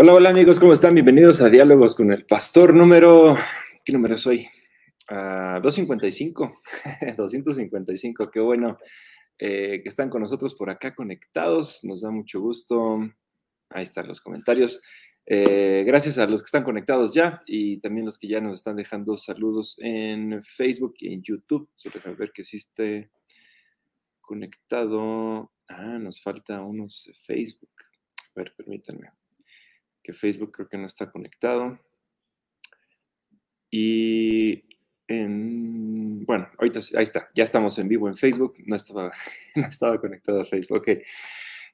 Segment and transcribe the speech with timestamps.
[0.00, 0.94] Hola, hola amigos, ¿cómo están?
[0.94, 3.36] Bienvenidos a Diálogos con el Pastor número...
[3.84, 4.46] ¿Qué número soy?
[5.10, 6.60] Uh, 255,
[7.16, 8.78] 255, qué bueno
[9.40, 13.00] eh, que están con nosotros por acá conectados, nos da mucho gusto.
[13.70, 14.80] Ahí están los comentarios.
[15.26, 18.76] Eh, gracias a los que están conectados ya y también los que ya nos están
[18.76, 21.70] dejando saludos en Facebook y en YouTube.
[21.74, 23.10] Solo déjame ver que esté
[24.20, 25.50] conectado.
[25.66, 27.72] Ah, nos falta unos Facebook.
[28.36, 29.10] A ver, permítanme
[30.08, 31.78] que Facebook creo que no está conectado.
[33.70, 34.64] Y
[35.06, 39.12] en, bueno, ahorita ahí está, ya estamos en vivo en Facebook, no estaba,
[39.54, 40.78] no estaba conectado a Facebook.
[40.78, 40.88] Ok.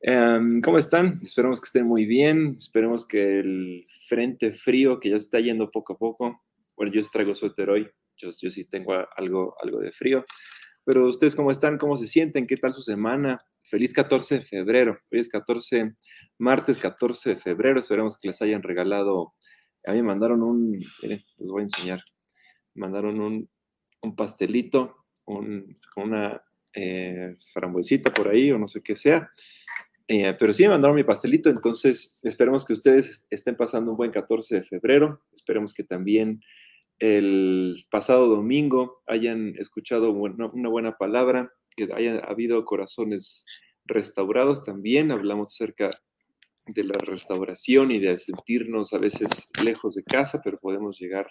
[0.00, 1.14] Em, ¿Cómo están?
[1.22, 5.92] Esperemos que estén muy bien, esperemos que el frente frío que ya está yendo poco
[5.92, 6.42] a poco,
[6.76, 10.24] bueno, yo traigo suéter hoy, yo, yo sí tengo algo, algo de frío,
[10.84, 14.98] pero ustedes cómo están, cómo se sienten, qué tal su semana, feliz 14 de febrero.
[15.10, 15.94] Hoy es 14,
[16.38, 17.78] martes 14 de febrero.
[17.78, 19.32] Esperemos que les hayan regalado.
[19.86, 22.00] A mí me mandaron un, miren, les voy a enseñar.
[22.74, 23.48] mandaron un,
[24.16, 26.42] pastelito con una
[26.74, 29.30] eh, frambuesita por ahí o no sé qué sea.
[30.06, 34.10] Eh, pero sí me mandaron mi pastelito, entonces esperemos que ustedes estén pasando un buen
[34.10, 35.22] 14 de febrero.
[35.32, 36.42] Esperemos que también
[36.98, 43.44] el pasado domingo hayan escuchado una buena palabra, que haya habido corazones
[43.84, 45.10] restaurados también.
[45.10, 45.90] Hablamos acerca
[46.66, 51.26] de la restauración y de sentirnos a veces lejos de casa, pero podemos llegar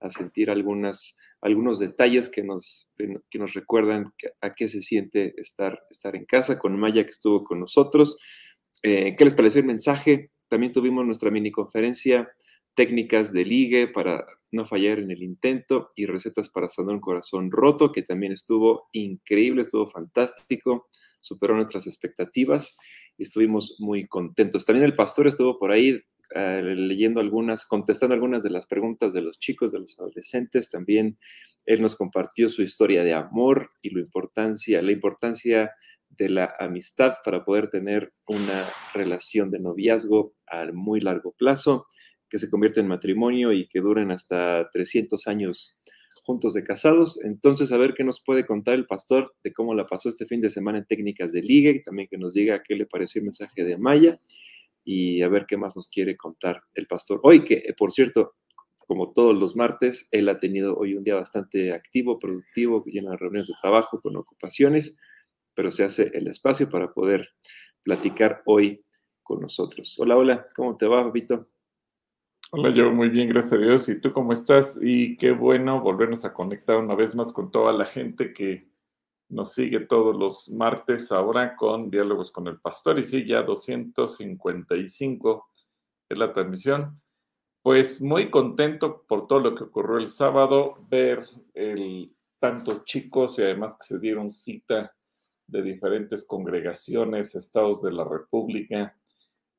[0.00, 2.92] a sentir algunas, algunos detalles que nos,
[3.30, 7.44] que nos recuerdan a qué se siente estar, estar en casa, con Maya que estuvo
[7.44, 8.18] con nosotros.
[8.82, 10.32] Eh, ¿Qué les pareció el mensaje?
[10.48, 12.28] También tuvimos nuestra mini conferencia,
[12.74, 17.50] técnicas de ligue para no fallar en el intento y recetas para sanar un corazón
[17.50, 20.88] roto, que también estuvo increíble, estuvo fantástico,
[21.20, 22.76] superó nuestras expectativas
[23.16, 24.66] y estuvimos muy contentos.
[24.66, 26.00] También el pastor estuvo por ahí
[26.34, 30.70] eh, leyendo algunas, contestando algunas de las preguntas de los chicos, de los adolescentes.
[30.70, 31.18] También
[31.64, 35.72] él nos compartió su historia de amor y la importancia, la importancia
[36.10, 41.86] de la amistad para poder tener una relación de noviazgo a muy largo plazo
[42.32, 45.78] que se convierte en matrimonio y que duren hasta 300 años
[46.24, 47.22] juntos de casados.
[47.22, 50.40] Entonces, a ver qué nos puede contar el pastor de cómo la pasó este fin
[50.40, 53.24] de semana en técnicas de ligue y también que nos diga qué le pareció el
[53.24, 54.18] mensaje de Maya
[54.82, 57.20] y a ver qué más nos quiere contar el pastor.
[57.22, 58.36] Hoy, que eh, por cierto,
[58.86, 63.18] como todos los martes, él ha tenido hoy un día bastante activo, productivo, lleno de
[63.18, 64.98] reuniones de trabajo, con ocupaciones,
[65.52, 67.28] pero se hace el espacio para poder
[67.82, 68.82] platicar hoy
[69.22, 69.96] con nosotros.
[69.98, 71.50] Hola, hola, ¿cómo te va, Vito?
[72.54, 73.88] Hola, yo muy bien, gracias a Dios.
[73.88, 74.78] ¿Y tú cómo estás?
[74.82, 78.68] Y qué bueno volvernos a conectar una vez más con toda la gente que
[79.30, 82.98] nos sigue todos los martes ahora con Diálogos con el Pastor.
[82.98, 85.48] Y sí, ya 255
[86.10, 87.00] es la transmisión.
[87.62, 91.24] Pues muy contento por todo lo que ocurrió el sábado, ver
[92.38, 94.94] tantos chicos y además que se dieron cita
[95.46, 98.94] de diferentes congregaciones, estados de la República.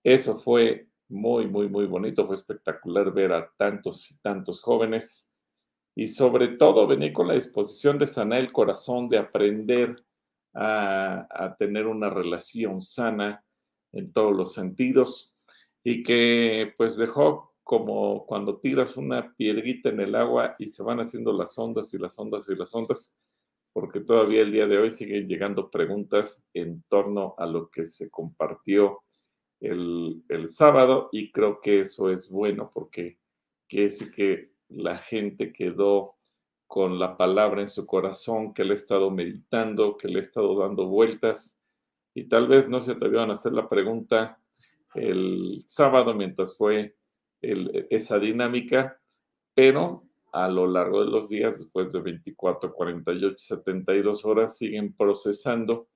[0.04, 2.26] Eso fue muy, muy, muy bonito.
[2.26, 5.30] Fue espectacular ver a tantos y tantos jóvenes.
[5.96, 10.04] Y sobre todo venir con la disposición de sanar el corazón, de aprender
[10.54, 13.44] a, a tener una relación sana
[13.92, 15.40] en todos los sentidos.
[15.84, 21.00] Y que pues dejó como cuando tiras una piedrita en el agua y se van
[21.00, 23.18] haciendo las ondas y las ondas y las ondas,
[23.72, 28.10] porque todavía el día de hoy siguen llegando preguntas en torno a lo que se
[28.10, 29.03] compartió
[29.64, 33.18] el, sábado y creo que eso es bueno porque
[33.68, 36.16] quiere decir que la gente quedó
[36.68, 40.58] con la palabra en su corazón, que le ha estado meditando, que le ha estado
[40.60, 41.60] dando vueltas
[42.14, 44.40] y tal vez no se atrevieron a hacer la pregunta
[44.96, 46.96] el sábado mientras fue
[47.42, 49.00] esa dinámica,
[49.54, 55.88] pero a lo largo de los días, después de 24, 48, 72 horas, siguen procesando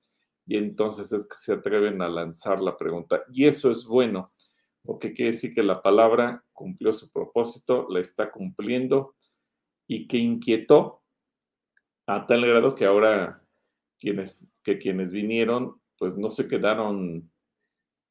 [0.48, 3.22] y entonces es que se atreven a lanzar la pregunta.
[3.30, 4.30] Y eso es bueno,
[4.82, 9.14] porque quiere decir que la palabra cumplió su propósito, la está cumpliendo
[9.86, 11.02] y que inquietó
[12.06, 13.44] a tal grado que ahora
[13.98, 17.30] quienes, que quienes vinieron, pues no se quedaron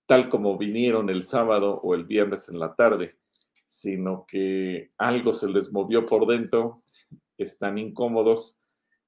[0.05, 3.17] tal como vinieron el sábado o el viernes en la tarde,
[3.65, 6.83] sino que algo se les movió por dentro,
[7.39, 8.56] están incómodos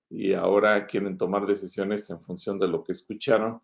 [0.09, 3.61] y ahora quieren tomar decisiones en función de lo que escucharon.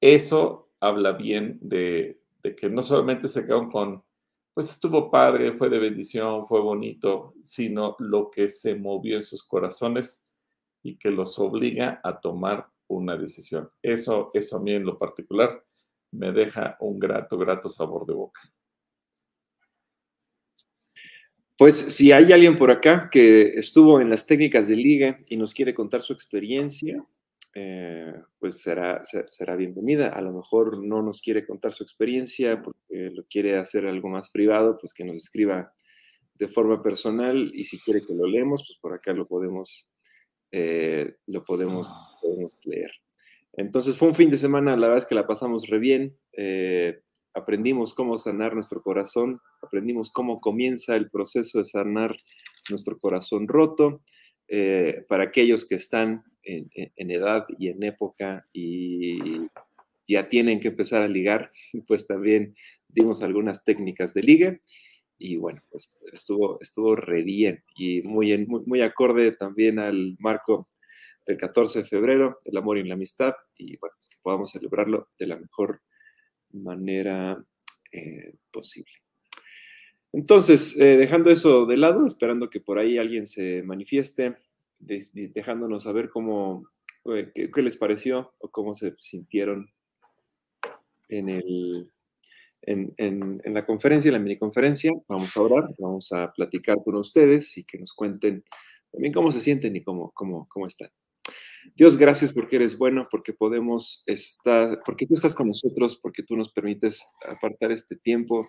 [0.00, 2.20] Eso habla bien de,
[2.56, 4.04] que no solamente se quedaron con,
[4.54, 9.42] pues estuvo padre, fue de bendición, fue bonito, sino lo que se movió en sus
[9.44, 10.24] corazones
[10.82, 13.70] y que los obliga a tomar una decisión.
[13.82, 15.64] Eso, eso a mí en lo particular
[16.12, 18.40] me deja un grato, grato sabor de boca.
[21.58, 25.54] Pues si hay alguien por acá que estuvo en las técnicas de liga y nos
[25.54, 27.04] quiere contar su experiencia,
[27.54, 30.08] eh, pues será, será bienvenida.
[30.10, 34.30] A lo mejor no nos quiere contar su experiencia porque lo quiere hacer algo más
[34.30, 35.72] privado, pues que nos escriba
[36.34, 39.90] de forma personal y si quiere que lo leemos, pues por acá lo podemos,
[40.52, 42.16] eh, lo podemos, Ah.
[42.22, 42.92] podemos leer.
[43.54, 46.16] Entonces fue un fin de semana, la verdad es que la pasamos re bien.
[46.40, 47.02] eh,
[47.38, 52.14] aprendimos cómo sanar nuestro corazón, aprendimos cómo comienza el proceso de sanar
[52.70, 54.02] nuestro corazón roto.
[54.50, 59.18] eh, para aquellos que están en, edad y en época y
[60.06, 61.50] ya tienen que empezar a ligar,
[61.86, 62.54] pues también
[62.88, 64.60] dimos algunas técnicas de ligue
[65.18, 70.68] y bueno, pues estuvo, estuvo re bien y muy, muy, muy acorde también al marco
[71.26, 75.08] del 14 de febrero, el amor y la amistad, y bueno, pues que podamos celebrarlo
[75.18, 75.82] de la mejor
[76.52, 77.42] manera
[77.92, 78.92] eh, posible.
[80.12, 84.36] Entonces, eh, dejando eso de lado, esperando que por ahí alguien se manifieste,
[84.78, 86.68] dejándonos saber cómo,
[87.06, 89.70] eh, qué, les pareció o cómo se sintieron
[91.08, 91.90] en, el,
[92.62, 92.94] en-
[93.44, 94.92] en la conferencia, en la miniconferencia.
[95.08, 98.44] Vamos a orar, vamos a platicar con ustedes y que nos cuenten
[98.92, 100.90] también cómo se sienten y cómo, cómo, cómo están.
[101.74, 106.36] Dios, gracias porque eres bueno, porque podemos estar, porque tú estás con nosotros, porque tú
[106.36, 108.48] nos permites apartar este tiempo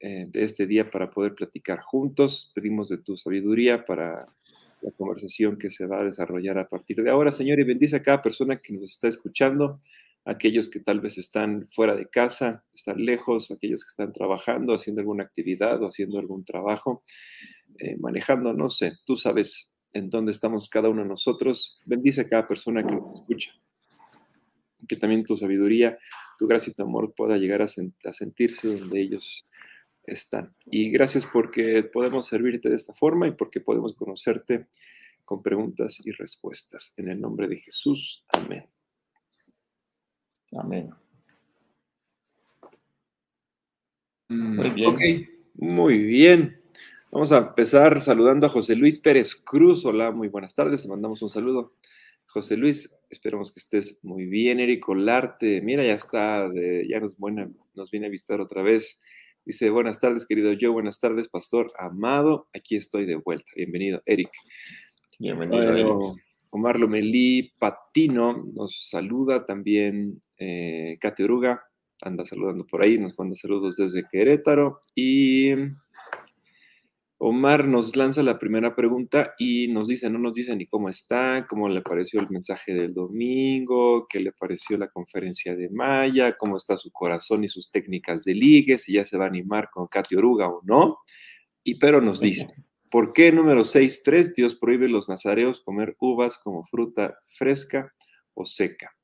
[0.00, 2.52] eh, de este día para poder platicar juntos.
[2.54, 4.26] Pedimos de tu sabiduría para
[4.82, 8.02] la conversación que se va a desarrollar a partir de ahora, Señor, y bendice a
[8.02, 9.78] cada persona que nos está escuchando,
[10.24, 15.00] aquellos que tal vez están fuera de casa, están lejos, aquellos que están trabajando, haciendo
[15.00, 17.04] alguna actividad o haciendo algún trabajo,
[17.78, 21.80] eh, manejando, no sé, tú sabes en dónde estamos cada uno de nosotros.
[21.84, 23.52] Bendice a cada persona que nos escucha.
[24.88, 25.98] Que también tu sabiduría,
[26.38, 29.46] tu gracia y tu amor pueda llegar a, a sentirse donde ellos
[30.04, 30.54] están.
[30.66, 34.66] Y gracias porque podemos servirte de esta forma y porque podemos conocerte
[35.24, 36.92] con preguntas y respuestas.
[36.96, 38.24] En el nombre de Jesús.
[38.28, 38.66] Amén.
[40.52, 40.90] Amén.
[44.28, 44.88] Mm, Muy bien.
[44.88, 45.00] Ok,
[45.54, 46.61] muy bien.
[47.12, 49.84] Vamos a empezar saludando a José Luis Pérez Cruz.
[49.84, 50.82] Hola, muy buenas tardes.
[50.82, 51.74] Te mandamos un saludo.
[52.24, 54.60] José Luis, esperamos que estés muy bien.
[54.60, 59.02] Eric Olarte, mira, ya está, de- ya nos, buena, nos viene a visitar otra vez.
[59.44, 62.46] Dice, buenas tardes, querido yo, buenas tardes, pastor amado.
[62.54, 63.50] Aquí estoy de vuelta.
[63.56, 64.30] Bienvenido, Eric.
[65.18, 65.86] Bienvenido, Eric.
[66.50, 70.18] Omar Lomelí Patino nos saluda también.
[70.38, 71.62] Eh, Kate Oruga
[72.00, 74.80] anda saludando por ahí, nos manda saludos desde Querétaro.
[74.94, 75.50] Y
[77.24, 81.46] Omar nos lanza la primera pregunta y nos dice, no nos dice ni cómo está,
[81.48, 86.56] cómo le pareció el mensaje del domingo, qué le pareció la conferencia de Maya, cómo
[86.56, 89.86] está su corazón y sus técnicas de ligue, si ya se va a animar con
[89.86, 90.98] Katy Oruga o no.
[91.62, 92.48] Y pero nos dice,
[92.90, 97.94] ¿por qué número 6.3 Dios prohíbe a los nazareos comer uvas como fruta fresca
[98.34, 98.96] o seca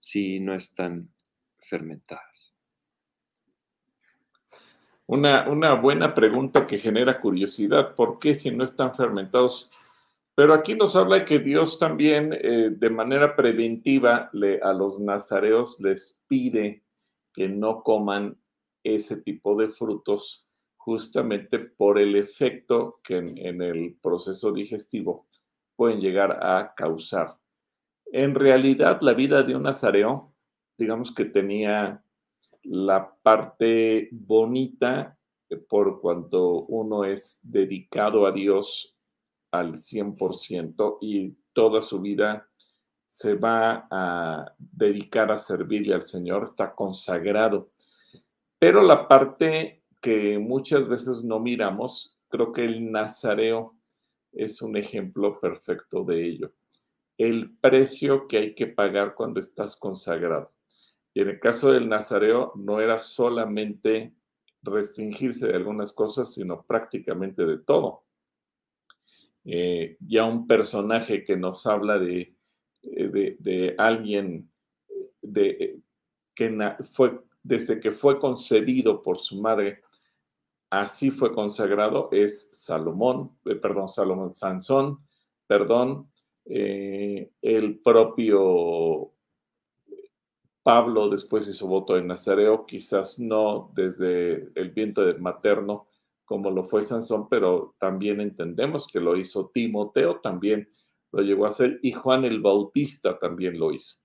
[0.00, 1.14] si no están
[1.60, 2.49] fermentadas?
[5.10, 7.96] Una, una buena pregunta que genera curiosidad.
[7.96, 9.68] ¿Por qué si no están fermentados?
[10.36, 15.80] Pero aquí nos habla que Dios también eh, de manera preventiva le, a los nazareos
[15.80, 16.84] les pide
[17.32, 18.38] que no coman
[18.84, 25.26] ese tipo de frutos justamente por el efecto que en el proceso digestivo
[25.74, 27.36] pueden llegar a causar.
[28.12, 30.32] En realidad, la vida de un nazareo,
[30.78, 32.00] digamos que tenía
[32.62, 35.16] la parte bonita
[35.68, 38.96] por cuanto uno es dedicado a Dios
[39.50, 42.48] al 100% y toda su vida
[43.06, 47.72] se va a dedicar a servirle al Señor, está consagrado.
[48.58, 53.76] Pero la parte que muchas veces no miramos, creo que el nazareo
[54.32, 56.52] es un ejemplo perfecto de ello.
[57.18, 60.52] El precio que hay que pagar cuando estás consagrado.
[61.14, 64.14] Y en el caso del nazareo no era solamente
[64.62, 68.04] restringirse de algunas cosas, sino prácticamente de todo.
[69.44, 72.34] Eh, ya un personaje que nos habla de,
[72.82, 74.50] eh, de, alguien
[75.22, 75.80] de,
[76.34, 79.82] que na, fue desde que fue concebido por su madre,
[80.70, 85.00] así fue consagrado, es Salomón, eh, perdón, Salomón, Sansón,
[85.46, 86.10] perdón,
[86.44, 89.12] eh, el propio
[90.62, 95.86] Pablo después hizo voto de Nazareo, quizás no desde el vientre materno
[96.30, 100.68] como lo fue Sansón, pero también entendemos que lo hizo Timoteo, también
[101.10, 103.96] lo llegó a hacer, y Juan el Bautista también lo hizo.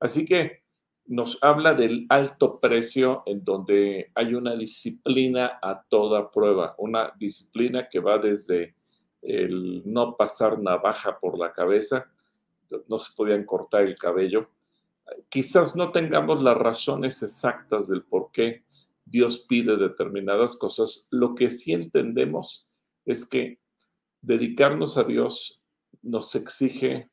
[0.00, 0.64] Así que
[1.06, 7.88] nos habla del alto precio en donde hay una disciplina a toda prueba, una disciplina
[7.88, 8.74] que va desde
[9.22, 12.10] el no pasar navaja por la cabeza,
[12.88, 14.48] no se podían cortar el cabello.
[15.28, 18.64] Quizás no tengamos las razones exactas del por qué
[19.04, 21.08] Dios pide determinadas cosas.
[21.10, 22.68] Lo que sí entendemos
[23.04, 23.58] es que
[24.20, 25.60] dedicarnos a Dios
[26.02, 27.10] nos exige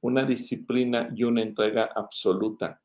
[0.00, 2.80] una disciplina y una entrega absoluta.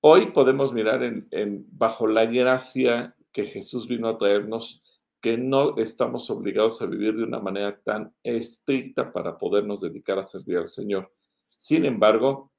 [0.00, 4.82] Hoy podemos mirar en, bajo la gracia que Jesús vino a traernos,
[5.20, 10.24] que no estamos obligados a vivir de una manera tan estricta para podernos dedicar a
[10.24, 11.12] servir al Señor.
[11.44, 12.50] Sin embargo,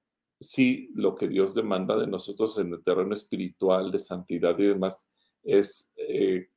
[0.41, 5.07] sí lo que Dios demanda de nosotros en el terreno espiritual, de santidad y demás,
[5.43, 6.49] es eh,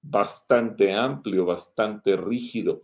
[0.00, 2.78] bastante amplio, bastante rígido.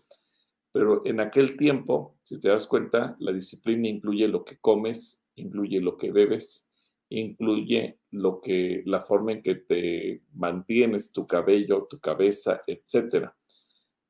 [0.73, 5.81] Pero en aquel tiempo, si te das cuenta, la disciplina incluye lo que comes, incluye
[5.81, 6.71] lo que bebes,
[7.09, 13.31] incluye lo que, la forma en que te mantienes tu cabello, tu cabeza, etc.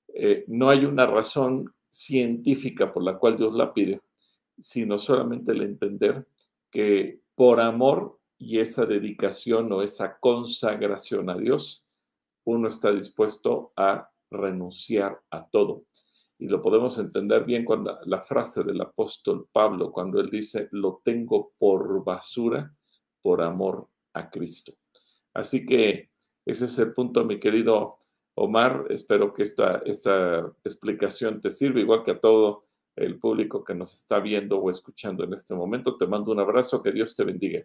[0.09, 4.01] Eh, no hay una razón científica por la cual Dios la pide,
[4.61, 6.27] sino solamente el entender
[6.71, 11.85] que por amor y esa dedicación o esa consagración a Dios,
[12.45, 15.85] uno está dispuesto a renunciar a todo.
[16.39, 21.03] Y lo podemos entender bien cuando la frase del apóstol Pablo, cuando él dice, lo
[21.05, 22.75] tengo por basura
[23.21, 24.73] por amor a Cristo.
[25.35, 26.09] Así que
[26.47, 27.99] ese es el punto, mi querido
[28.35, 28.87] Omar.
[28.89, 32.70] Espero que esta, esta explicación te sirva, igual que a todo
[33.01, 35.97] el público que nos está viendo o escuchando en este momento.
[35.97, 37.65] Te mando un abrazo, que Dios te bendiga.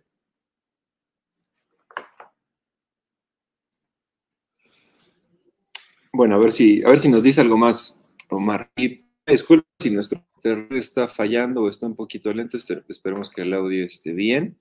[6.13, 8.71] Bueno, a ver si, a ver si nos dice algo más, Omar.
[8.77, 13.53] Y disculpa si nuestro internet está fallando o está un poquito lento, esperemos que el
[13.53, 14.57] audio esté bien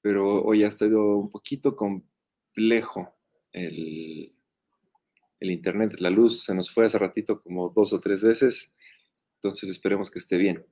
[0.00, 3.14] pero hoy ha estado un poquito complejo
[3.52, 4.34] el,
[5.40, 5.94] internet.
[5.98, 8.74] La luz se nos fue hace ratito como dos o tres veces,
[9.38, 10.64] entonces esperemos que esté bien.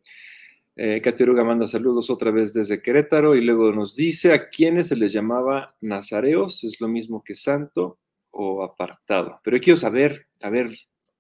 [0.78, 1.00] Eh,
[1.44, 5.75] manda saludos otra vez desde Querétaro y luego nos dice a quiénes se les llamaba
[5.80, 7.99] nazareos, es lo mismo que santo
[8.30, 9.40] o apartado.
[9.42, 10.76] Pero quiero saber, a ver,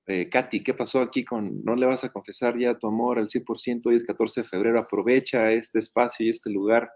[0.06, 3.28] eh, Katy, ¿qué pasó aquí con no le vas a confesar ya tu amor al
[3.28, 3.86] 100%?
[3.86, 6.90] Hoy es 14 de febrero, aprovecha este espacio y este lugar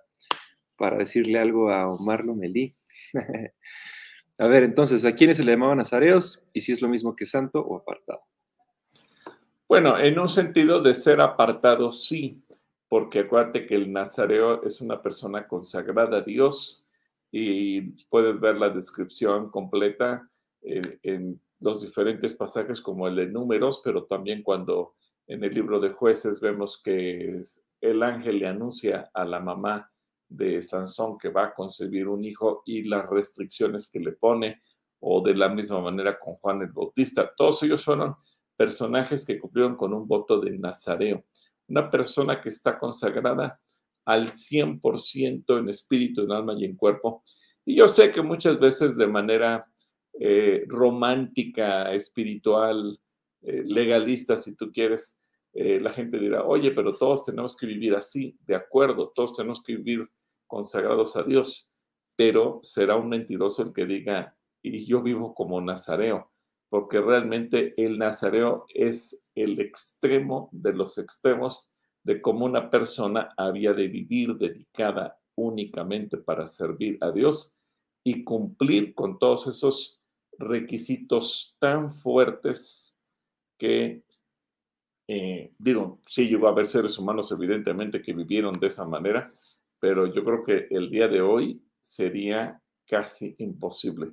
[0.77, 2.75] para decirle algo a Omar Lomelí.
[4.39, 6.49] a ver, entonces, ¿a quiénes se le llamaban nazareos?
[6.53, 8.21] Y si es lo mismo que santo o apartado.
[9.71, 12.43] Bueno, en un sentido de ser apartado, sí,
[12.89, 16.89] porque acuérdate que el nazareo es una persona consagrada a Dios
[17.31, 20.29] y puedes ver la descripción completa
[20.61, 24.97] en, en los diferentes pasajes como el de números, pero también cuando
[25.29, 27.41] en el libro de jueces vemos que
[27.81, 29.89] el ángel le anuncia a la mamá
[30.29, 34.63] de Sansón que va a concebir un hijo y las restricciones que le pone,
[34.99, 37.33] o de la misma manera con Juan el Bautista.
[37.37, 38.17] Todos ellos fueron
[38.61, 41.25] personajes que cumplieron con un voto de Nazareo,
[41.67, 43.59] una persona que está consagrada
[44.05, 47.25] al 100% en espíritu, en alma y en cuerpo.
[47.65, 49.67] Y yo sé que muchas veces de manera
[50.13, 53.01] eh, romántica, espiritual,
[53.41, 55.19] eh, legalista, si tú quieres,
[55.55, 59.63] eh, la gente dirá, oye, pero todos tenemos que vivir así, de acuerdo, todos tenemos
[59.63, 60.07] que vivir
[60.47, 61.67] consagrados a Dios,
[62.15, 66.30] pero será un mentiroso el que diga, y yo vivo como nazareo,
[66.71, 71.73] porque realmente el nazareo es el extremo de los extremos
[72.05, 77.59] de cómo una persona había de vivir dedicada únicamente para servir a Dios
[78.05, 80.01] y cumplir con todos esos
[80.39, 82.99] requisitos tan fuertes
[83.59, 84.05] que,
[85.09, 89.31] eh, digo, sí llegó a haber seres humanos evidentemente que vivieron de esa manera,
[89.79, 94.13] pero yo creo que el día de hoy sería casi imposible.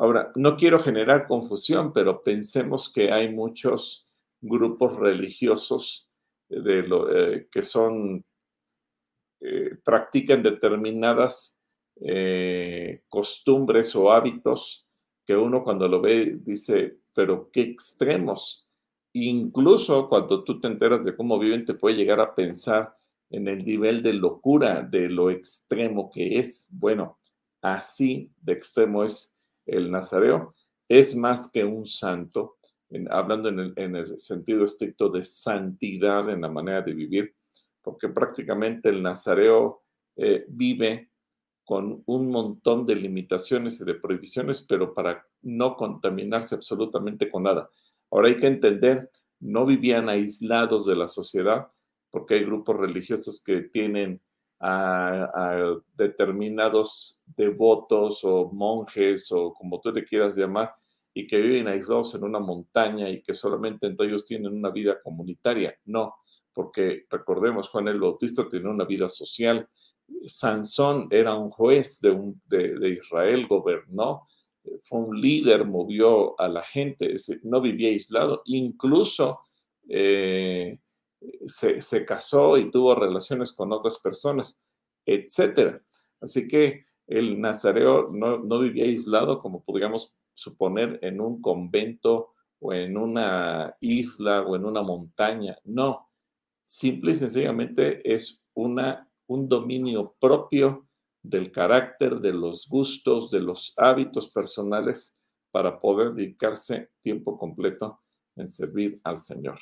[0.00, 4.08] Ahora, no quiero generar confusión, pero pensemos que hay muchos
[4.40, 6.08] grupos religiosos
[6.48, 8.24] lo, eh, que son,
[9.40, 11.60] eh, practican determinadas
[12.00, 14.86] eh, costumbres o hábitos
[15.26, 18.66] que uno cuando lo ve dice, pero qué extremos.
[19.12, 22.96] Incluso cuando tú te enteras de cómo viven, te puede llegar a pensar
[23.28, 26.70] en el nivel de locura, de lo extremo que es.
[26.72, 27.18] Bueno,
[27.60, 29.36] así de extremo es
[29.70, 30.54] el nazareo.
[30.88, 32.58] Es más que un santo,
[33.10, 37.34] hablando en el, sentido estricto de santidad en la manera de vivir,
[37.82, 39.82] porque prácticamente el nazareo
[40.16, 41.10] eh, vive
[41.64, 47.70] con un montón de limitaciones y de prohibiciones, pero para no contaminarse absolutamente con nada.
[48.10, 49.08] Ahora hay que entender,
[49.38, 51.68] no vivían aislados de la sociedad,
[52.10, 54.20] porque hay grupos religiosos que tienen
[54.60, 60.74] a, determinados devotos o monjes o como tú le quieras llamar,
[61.12, 65.00] y que viven aislados en una montaña y que solamente entre ellos tienen una vida
[65.02, 65.74] comunitaria.
[65.86, 66.14] No,
[66.52, 69.68] porque recordemos, Juan el Bautista tenía una vida social.
[70.26, 74.26] Sansón era un juez de, de, Israel, gobernó,
[74.82, 79.40] fue un líder, movió a la gente, no vivía aislado, incluso
[79.88, 80.78] eh,
[81.46, 84.60] se, casó y tuvo relaciones con otras personas,
[85.04, 85.82] etcétera.
[86.20, 92.72] Así que el nazareo no, no, vivía aislado como podríamos suponer en un convento o
[92.72, 95.56] en una isla o en una montaña.
[95.64, 96.08] No,
[96.62, 100.86] simple y sencillamente es una, un dominio propio
[101.22, 105.18] del carácter, de los gustos, de los hábitos personales
[105.50, 108.00] para poder dedicarse tiempo completo
[108.36, 109.58] en servir al Señor.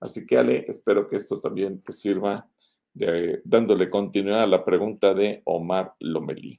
[0.00, 2.48] Así que Ale, espero que esto también te sirva
[2.94, 6.58] de, dándole continuidad a la pregunta de Omar Lomelí.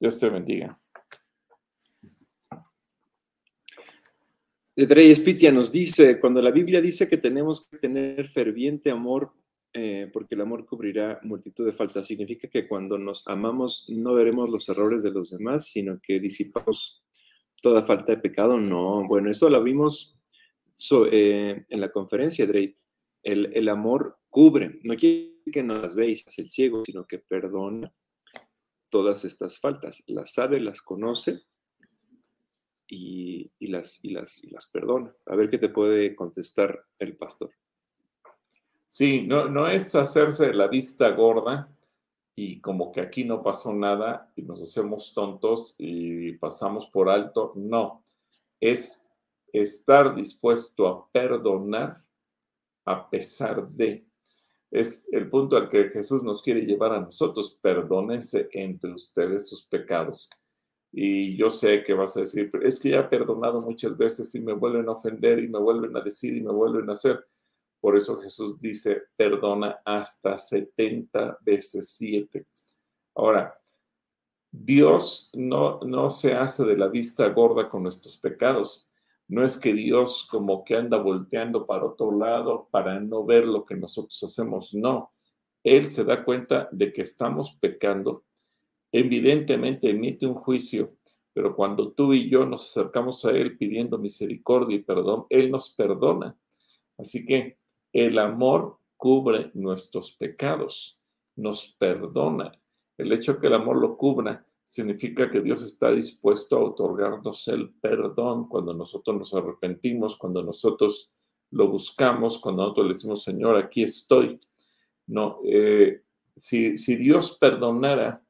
[0.00, 0.78] Dios te bendiga.
[4.74, 9.32] Drey Spitia nos dice, cuando la Biblia dice que tenemos que tener ferviente amor,
[9.72, 14.50] eh, porque el amor cubrirá multitud de faltas, significa que cuando nos amamos no veremos
[14.50, 17.02] los errores de los demás, sino que disipamos
[17.62, 18.58] toda falta de pecado.
[18.58, 20.15] No, bueno, eso lo vimos
[21.10, 22.78] eh, en la conferencia, Drake,
[23.22, 27.90] el, amor cubre, no quiere que nos veis, es el ciego, sino que perdona
[28.88, 31.42] todas estas faltas, las sabe, las conoce
[32.88, 35.12] y, las, y, las, y las perdona.
[35.26, 37.50] A ver qué te puede contestar el pastor.
[38.86, 41.68] Sí, no, no es hacerse la vista gorda
[42.36, 47.52] y como que aquí no pasó nada y nos hacemos tontos y pasamos por alto.
[47.56, 48.04] No,
[48.60, 49.05] es
[49.60, 52.02] estar dispuesto a perdonar
[52.84, 54.06] a pesar de.
[54.70, 57.58] Es el punto al que Jesús nos quiere llevar a nosotros.
[57.62, 60.30] Perdónense entre ustedes sus pecados.
[60.92, 64.40] Y yo sé que vas a decir, es que ya he perdonado muchas veces y
[64.40, 67.24] me vuelven a ofender y me vuelven a decir y me vuelven a hacer.
[67.80, 72.46] Por eso Jesús dice, perdona hasta 70 veces 7.
[73.14, 73.54] Ahora,
[74.50, 78.85] Dios no, no se hace de la vista gorda con nuestros pecados.
[79.28, 83.64] No es que Dios como que anda volteando para otro lado para no ver lo
[83.64, 84.72] que nosotros hacemos.
[84.74, 85.12] No,
[85.64, 88.24] Él se da cuenta de que estamos pecando.
[88.92, 90.96] Evidentemente emite un juicio,
[91.32, 95.70] pero cuando tú y yo nos acercamos a Él pidiendo misericordia y perdón, Él nos
[95.74, 96.36] perdona.
[96.96, 97.58] Así que
[97.92, 101.00] el amor cubre nuestros pecados,
[101.34, 102.52] nos perdona.
[102.96, 107.72] El hecho que el amor lo cubra significa que Dios está dispuesto a otorgarnos el
[107.74, 111.12] perdón cuando nosotros nos arrepentimos, cuando nosotros
[111.52, 114.40] lo buscamos, cuando nosotros le decimos, Señor, aquí estoy.
[115.06, 116.02] No, eh,
[116.34, 118.20] si, si Dios perdonara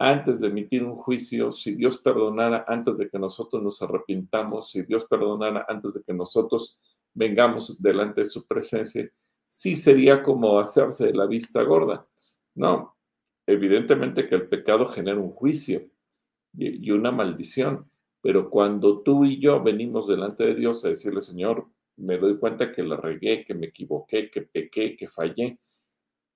[0.00, 4.82] antes de emitir un juicio, si Dios perdonara antes de que nosotros nos arrepintamos, si
[4.82, 6.76] Dios perdonara antes de que nosotros
[7.14, 9.08] vengamos delante de su presencia,
[9.46, 12.04] sí sería como hacerse de la vista gorda.
[12.56, 12.96] No,
[13.46, 15.88] evidentemente que el pecado genera un juicio
[16.56, 21.66] y, una maldición, pero cuando tú y yo venimos delante de Dios a decirle, Señor,
[21.96, 25.58] me doy cuenta que la regué, que me equivoqué, que pequé, que fallé,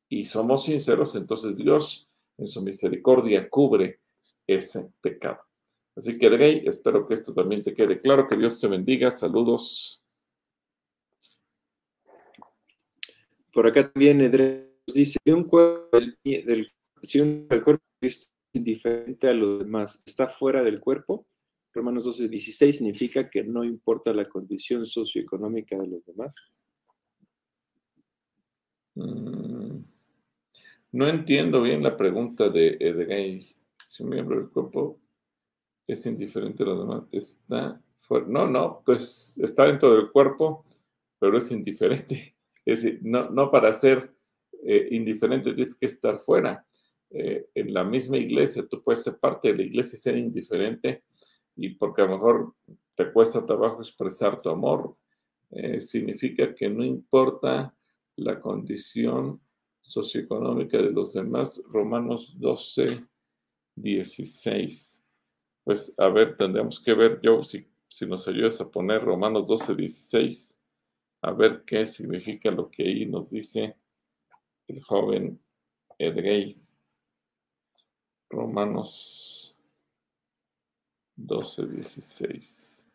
[0.09, 4.01] y somos sinceros, entonces Dios en su misericordia cubre
[4.47, 5.41] ese pecado.
[5.97, 8.29] Así que, Rey, espero que esto también te quede claro.
[8.29, 9.11] Que Dios te bendiga.
[9.11, 10.05] Saludos.
[13.51, 16.71] Por acá también Edrey nos dice, un cuerpo del
[17.07, 21.27] si el cuerpo es indiferente a los demás, está fuera del cuerpo,
[21.77, 26.35] Romanos 12, 16 significa que no importa la condición socioeconómica de los demás.
[28.95, 29.83] Mm,
[30.93, 33.55] no entiendo bien la pregunta de Edgay.
[33.87, 34.99] Si un miembro del cuerpo
[35.87, 38.27] es indiferente a los demás, está fuera.
[38.27, 40.65] No, no, pues está dentro del cuerpo,
[41.19, 42.35] pero es indiferente.
[42.65, 44.13] Es decir, no, no para ser
[44.65, 46.67] eh, indiferente tienes que estar fuera.
[47.11, 51.05] Eh, en la misma iglesia, tú puedes ser parte de la iglesia y ser indiferente,
[51.55, 52.55] y porque a lo mejor
[52.95, 54.97] te cuesta trabajo expresar tu amor,
[55.51, 57.75] eh, significa que no importa
[58.17, 59.41] la condición
[59.83, 61.63] socioeconómica de los demás.
[61.71, 62.87] Romanos 12,
[63.77, 65.05] 16.
[65.65, 69.75] Pues a ver, tendremos que ver, yo, si, si nos ayudas a poner Romanos 12,
[69.75, 70.61] 16,
[71.23, 73.77] a ver qué significa lo que ahí nos dice
[74.69, 75.41] el joven
[75.99, 76.66] Edgay.
[78.31, 79.57] Romanos
[81.17, 82.87] 12, 16.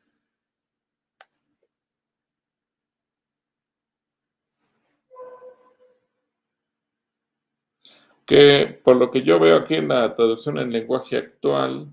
[8.25, 11.91] Que por lo que yo veo aquí en la traducción en lenguaje actual,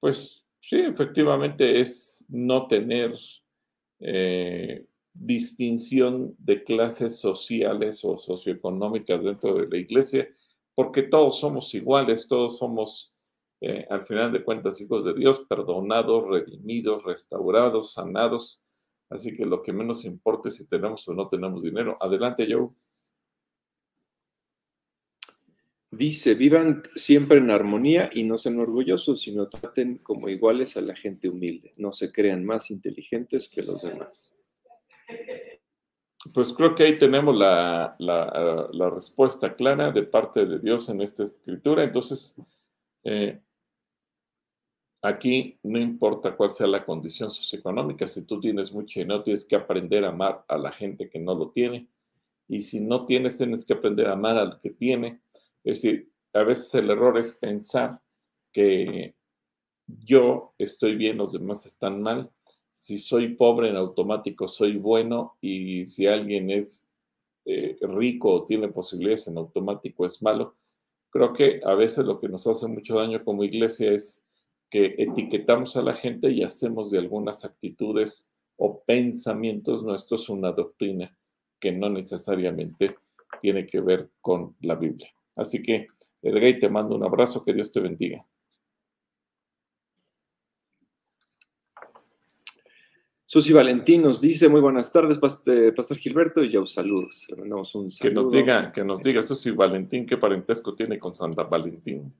[0.00, 3.14] pues sí, efectivamente es no tener
[4.00, 10.28] eh, distinción de clases sociales o socioeconómicas dentro de la iglesia,
[10.74, 13.14] porque todos somos iguales, todos somos,
[13.60, 18.64] eh, al final de cuentas, hijos de Dios, perdonados, redimidos, restaurados, sanados.
[19.08, 21.96] Así que lo que menos importa es si tenemos o no tenemos dinero.
[22.00, 22.70] Adelante, Joe.
[25.96, 30.96] Dice, vivan siempre en armonía y no sean orgullosos, sino traten como iguales a la
[30.96, 31.72] gente humilde.
[31.76, 34.36] No se crean más inteligentes que los demás.
[36.32, 37.96] Pues creo que ahí tenemos la,
[38.94, 41.84] respuesta clara de parte de Dios en esta escritura.
[41.84, 42.34] Entonces,
[43.02, 43.40] eh,
[45.02, 49.56] aquí no importa cuál sea la condición socioeconómica, si tú tienes mucho no tienes que
[49.56, 51.88] aprender a amar a la gente que no lo tiene.
[52.48, 55.20] Y si no tienes, tienes que aprender a amar al que tiene.
[55.62, 58.00] Es decir, a veces el error es pensar
[58.52, 59.14] que
[59.86, 62.30] yo estoy bien, los demás están mal
[62.74, 66.90] si soy pobre en automático soy bueno y si alguien es
[67.46, 70.56] eh, rico o tiene posibilidades en automático es malo.
[71.10, 74.26] Creo que a veces lo que nos hace mucho daño como iglesia es
[74.70, 81.16] que etiquetamos a la gente y hacemos de algunas actitudes o pensamientos nuestros una doctrina
[81.60, 82.96] que no necesariamente
[83.40, 85.08] tiene que ver con la Biblia.
[85.36, 85.86] Así que,
[86.22, 88.26] Edgar, te mando un abrazo, que Dios te bendiga.
[93.34, 97.26] Susi Valentín nos dice, muy buenas tardes, Pastor Gilberto, y ya saludos.
[97.30, 98.12] Le mandamos un saludo.
[98.12, 102.14] Que nos diga, que nos diga, Susi Valentín, ¿qué parentesco tiene con Santa Valentín?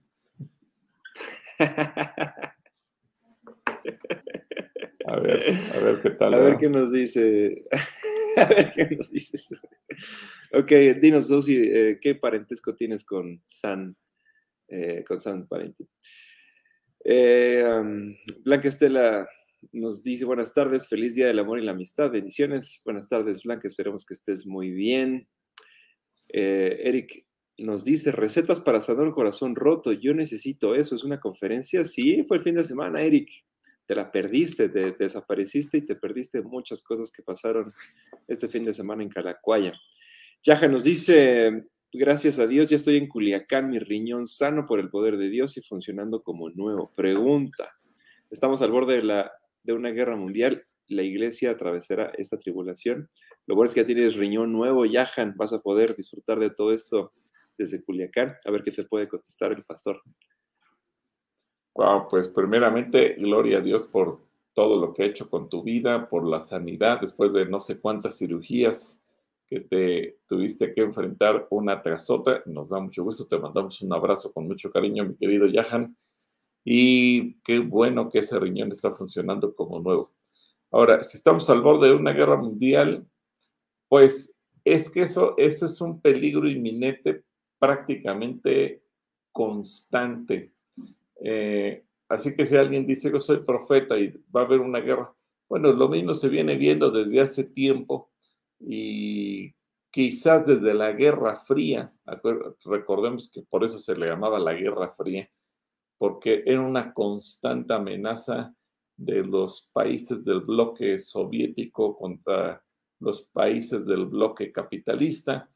[5.06, 6.34] A ver, a ver qué tal.
[6.34, 7.64] A ver qué nos dice.
[8.36, 9.38] a ver qué nos dice.
[10.52, 13.96] ok, dinos, Susi, eh, ¿qué parentesco tienes con San,
[14.66, 15.88] eh, con San Valentín?
[17.04, 17.64] Eh,
[18.42, 19.28] Blanca Estela
[19.72, 22.82] nos dice buenas tardes, feliz día del amor y la amistad, bendiciones.
[22.84, 25.28] Buenas tardes, Blanca, esperemos que estés muy bien.
[26.28, 27.26] Eh, Eric
[27.58, 29.92] nos dice recetas para sanar un corazón roto.
[29.92, 31.84] Yo necesito eso, es una conferencia.
[31.84, 33.30] Sí, fue el fin de semana, Eric.
[33.86, 37.72] Te la perdiste, te, desapareciste y te perdiste muchas cosas que pasaron
[38.26, 39.72] este fin de semana en Calacuaya.
[40.42, 44.88] Yaja nos dice, gracias a Dios, ya estoy en Culiacán, mi riñón sano por el
[44.88, 46.92] poder de Dios y funcionando como nuevo.
[46.96, 47.70] Pregunta,
[48.30, 49.32] estamos al borde de la
[49.64, 53.08] de una guerra mundial, la iglesia atravesará esta tribulación.
[53.46, 56.72] Lo bueno es que ya tienes riñón nuevo, Yahan, vas a poder disfrutar de todo
[56.72, 57.12] esto
[57.56, 58.36] desde Culiacán.
[58.44, 60.02] A ver qué te puede contestar el pastor.
[61.74, 64.20] Wow, pues primeramente, gloria a Dios por
[64.52, 67.80] todo lo que ha hecho con tu vida, por la sanidad, después de no sé
[67.80, 69.02] cuántas cirugías
[69.46, 72.42] que te tuviste que enfrentar una tras otra.
[72.46, 75.96] Nos da mucho gusto, te mandamos un abrazo con mucho cariño, mi querido Yahan.
[76.64, 80.10] Y qué bueno que ese riñón está funcionando como nuevo.
[80.70, 83.06] Ahora, si estamos al borde de una guerra mundial,
[83.88, 87.22] pues es que eso, eso es un peligro inminente
[87.58, 88.82] prácticamente
[89.30, 90.52] constante.
[91.20, 95.14] Eh, así que si alguien dice que soy profeta y va a haber una guerra,
[95.48, 98.10] bueno, lo mismo se viene viendo desde hace tiempo
[98.58, 99.54] y
[99.90, 101.92] quizás desde la Guerra Fría,
[102.64, 105.30] recordemos que por eso se le llamaba la Guerra Fría,
[105.98, 108.54] porque era una constante amenaza
[108.96, 112.62] de los países del bloque soviético contra
[113.00, 115.48] los países del bloque capitalista.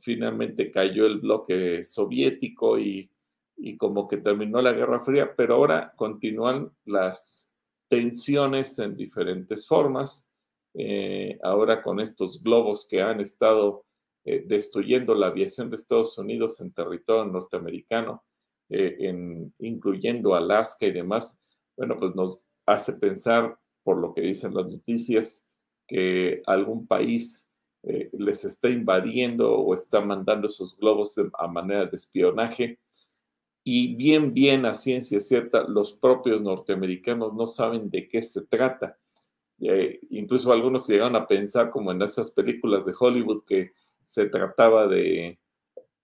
[0.00, 3.10] Finalmente cayó el bloque soviético y,
[3.78, 7.54] como que terminó la Guerra Fría, pero ahora continúan las
[7.88, 10.32] tensiones en diferentes formas.
[10.74, 13.84] Eh, ahora con estos globos que han estado
[14.24, 18.24] eh, destruyendo la aviación de Estados Unidos en territorio norteamericano,
[18.72, 21.38] eh, en, incluyendo Alaska y demás,
[21.76, 25.46] bueno, pues nos hace pensar, por lo que dicen las noticias,
[25.86, 27.50] que algún país
[27.82, 32.78] eh, les está invadiendo o está mandando esos globos a manera de espionaje.
[33.64, 38.98] Y bien, bien, a ciencia cierta, los propios norteamericanos no saben de qué se trata.
[39.60, 44.86] Eh, incluso algunos llegaron a pensar, como en esas películas de Hollywood, que se trataba
[44.88, 45.38] de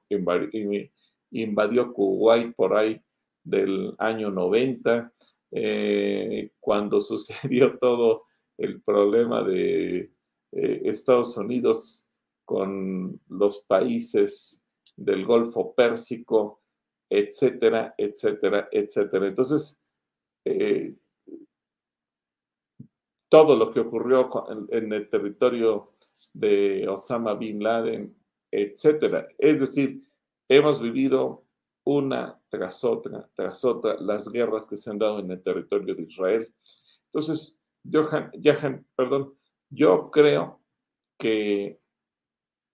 [1.93, 3.01] Kuwait por ahí
[3.43, 5.11] del año 90
[5.51, 8.23] eh, cuando sucedió todo
[8.57, 10.13] el problema de
[10.53, 12.07] eh, Estados Unidos
[12.45, 14.61] con los países
[14.95, 16.61] del Golfo Pérsico,
[17.09, 19.27] etcétera, etcétera, etcétera.
[19.27, 19.77] Entonces,
[20.45, 20.95] eh,
[23.31, 24.29] todo lo que ocurrió
[24.71, 25.93] en, el territorio
[26.33, 28.13] de Osama Bin Laden,
[28.51, 29.25] etcétera.
[29.37, 30.03] Es decir,
[30.49, 31.45] hemos vivido
[31.85, 36.03] una tras otra, tras otra, las guerras que se han dado en el territorio de
[36.03, 36.53] Israel.
[37.05, 39.33] Entonces, Johan, Johan perdón,
[39.69, 40.59] yo creo
[41.17, 41.79] que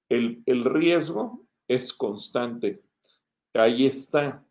[0.09, 2.81] el, el riesgo es constante.
[3.53, 4.43] Ahí está.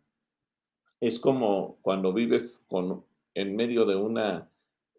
[1.01, 4.49] Es como cuando vives con, en medio de una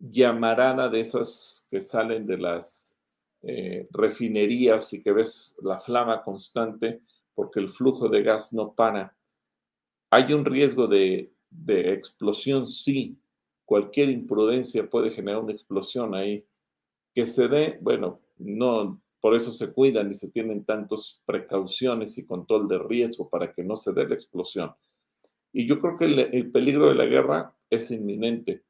[0.01, 2.97] llamarada de esas que salen de las
[3.43, 7.03] eh, refinerías y que ves la flama constante
[7.35, 9.17] porque el flujo de gas no para.
[10.11, 11.33] ¿Hay un riesgo de,
[11.67, 12.67] explosión?
[12.67, 13.17] Sí.
[13.65, 16.45] Cualquier imprudencia puede generar una explosión ahí.
[17.15, 22.27] Que se dé, bueno, no, por eso se cuidan y se tienen tantas precauciones y
[22.27, 24.75] control de riesgo para que no se dé la explosión.
[25.53, 28.65] Y yo creo que el, peligro de la guerra es inminente.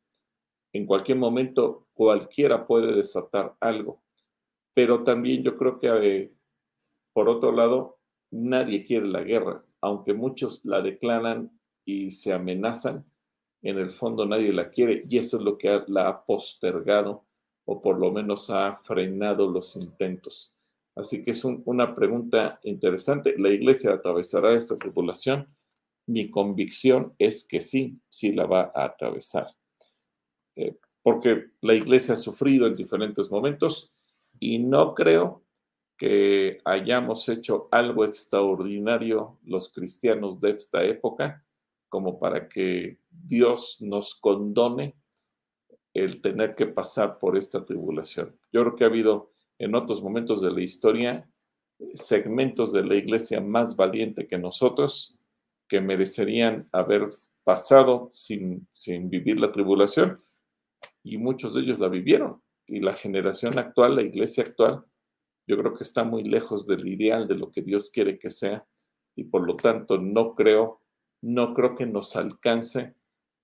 [0.73, 4.03] En cualquier momento cualquiera puede desatar algo.
[4.75, 6.33] Pero también yo creo que, eh,
[7.13, 7.99] por otro lado,
[8.31, 11.51] nadie quiere la guerra aunque muchos la declaran
[11.85, 13.05] y se amenazan,
[13.63, 17.25] en el fondo nadie la quiere y eso es lo que la ha postergado
[17.65, 20.57] o por lo menos ha frenado los intentos.
[20.97, 23.35] Así que es una pregunta interesante.
[23.39, 25.47] ¿La iglesia atravesará esta tribulación?
[26.07, 29.58] Mi convicción es que sí, sí la va a atravesar.
[30.59, 33.95] Eh, porque la iglesia ha sufrido en diferentes momentos
[34.41, 35.45] y no creo
[35.97, 41.45] que hayamos hecho algo extraordinario los cristianos de esta época,
[41.89, 44.97] como para que Dios nos condone
[45.95, 48.37] el tener que pasar por esta tribulación.
[48.53, 51.31] Yo creo que ha habido en otros momentos de la historia
[51.95, 55.17] segmentos de la iglesia más valiente que nosotros
[55.69, 57.09] que merecerían haber
[57.45, 60.21] pasado sin, sin vivir la tribulación
[61.09, 62.43] y muchos de ellos la vivieron.
[62.67, 64.85] Y la generación actual, la iglesia actual,
[65.47, 68.67] yo creo que está muy lejos del ideal de lo que Dios quiere que sea
[69.17, 70.83] y por lo tanto no creo,
[71.23, 72.95] no creo que nos alcance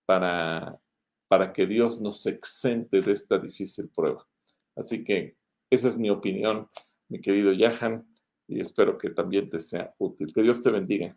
[0.05, 0.79] para,
[1.27, 4.27] para que Dios nos exente de esta difícil prueba.
[4.77, 5.37] Así que
[5.71, 6.69] esa es mi opinión,
[7.09, 8.07] mi querido Yahan,
[8.47, 10.33] y espero que también te sea útil.
[10.35, 11.17] Que Dios te bendiga.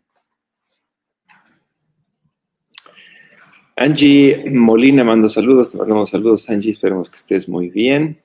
[3.80, 8.20] Angie Molina manda saludos, te mandamos saludos, Angie, esperemos que estés muy bien.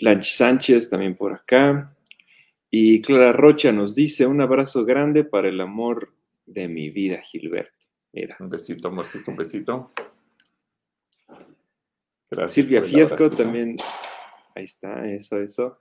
[0.00, 1.96] Blanche Sánchez también por acá.
[2.70, 6.08] Y Clara Rocha nos dice, un abrazo grande para el amor
[6.46, 7.86] de mi vida, Gilberto.
[8.12, 8.36] Mira.
[8.38, 9.90] Un besito, amorcito, un besito.
[12.30, 13.78] Gracias Silvia Fiesco también.
[14.54, 15.78] Ahí está, eso, eso.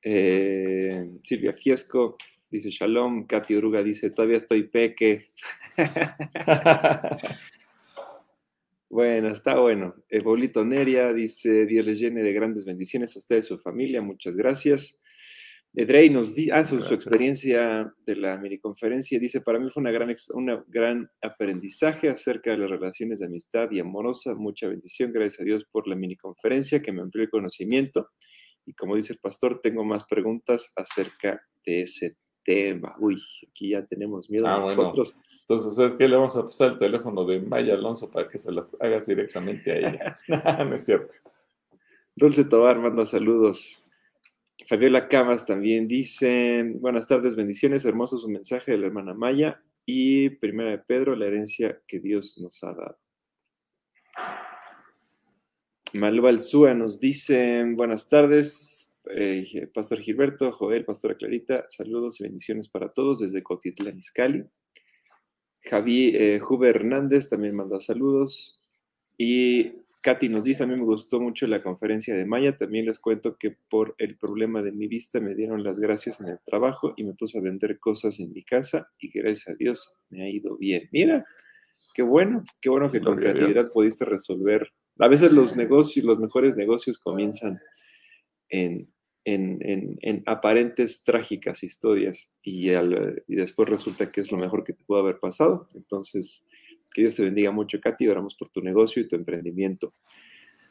[0.00, 2.16] Eh, Silvia Fiesco
[2.48, 3.26] dice Shalom.
[3.26, 5.32] Katy Uruga dice, todavía estoy peque.
[8.94, 9.92] Bueno, está bueno.
[10.22, 14.00] Bolito Neria dice, Dios les llene de grandes bendiciones a ustedes y su familia.
[14.00, 15.02] Muchas gracias.
[15.72, 20.14] Drey nos dice, ah, su, experiencia de la miniconferencia, dice, para mí fue una gran,
[20.34, 24.36] una gran aprendizaje acerca de las relaciones de amistad y amorosa.
[24.36, 25.12] Mucha bendición.
[25.12, 28.10] Gracias a Dios por la miniconferencia que me amplió el conocimiento.
[28.64, 32.94] Y como dice el pastor, tengo más preguntas acerca de ese tema.
[33.00, 35.16] Uy, aquí ya tenemos miedo ah, nosotros.
[35.40, 36.08] Entonces, ¿sabes qué?
[36.08, 39.72] Le vamos a pasar el teléfono de Maya Alonso para que se las hagas directamente
[39.72, 40.16] a ella.
[40.64, 41.12] no es cierto.
[42.14, 43.84] Dulce Tobar manda saludos.
[44.66, 50.30] Fabiola Camas también dice, buenas tardes, bendiciones, hermoso su mensaje de la hermana Maya y
[50.30, 52.98] primera de Pedro, la herencia que Dios nos ha dado.
[55.92, 62.68] Malva Alzúa nos dice, buenas tardes, eh, Pastor Gilberto, Joel, Pastora Clarita, saludos y bendiciones
[62.68, 64.44] para todos desde Cotitlán, Izcalli.
[65.62, 68.62] Javi eh, Huber Hernández también manda saludos.
[69.16, 72.98] Y Katy nos dice, a mí me gustó mucho la conferencia de Maya, también les
[72.98, 76.92] cuento que por el problema de mi vista me dieron las gracias en el trabajo
[76.96, 80.28] y me puse a vender cosas en mi casa y gracias a Dios me ha
[80.28, 80.90] ido bien.
[80.92, 81.24] Mira,
[81.94, 84.68] qué bueno, qué bueno que con creatividad pudiste resolver.
[84.98, 87.58] A veces los negocios, los mejores negocios comienzan
[89.24, 92.68] en, aparentes trágicas historias y,
[93.28, 95.66] después resulta que es lo mejor que te pudo haber pasado.
[95.74, 96.46] Entonces,
[96.92, 98.06] que Dios te bendiga mucho, Katy.
[98.08, 99.94] Oramos por tu negocio y tu emprendimiento.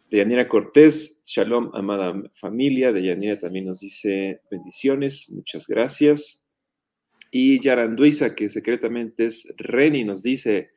[0.09, 2.91] Deyanira Cortés, Shalom, amada familia.
[2.91, 6.45] Deyanira también nos dice bendiciones, muchas gracias.
[7.31, 10.69] Y Yaranduiza, que secretamente es Reni, nos dice,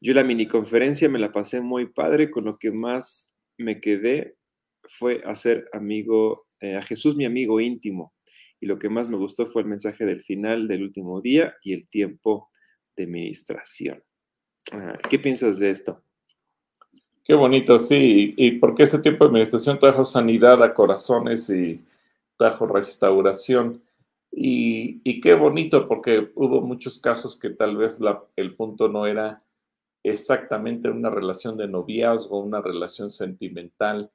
[0.00, 4.38] yo la mini conferencia me la pasé muy padre, con lo que más me quedé
[4.98, 8.14] fue hacer amigo, eh, a Jesús mi amigo íntimo.
[8.60, 11.72] Y lo que más me gustó fue el mensaje del final del último día y
[11.72, 12.50] el tiempo
[12.96, 14.02] de ministración.
[15.08, 16.02] ¿Qué piensas de esto?
[17.24, 21.80] Qué bonito, sí, y porque ese tiempo de administración trajo sanidad a corazones y
[22.36, 23.82] trajo restauración.
[24.32, 27.98] Y, qué bonito, porque hubo muchos casos que tal vez
[28.36, 29.42] el punto no era
[30.02, 34.10] exactamente una relación de noviazgo, una relación sentimental,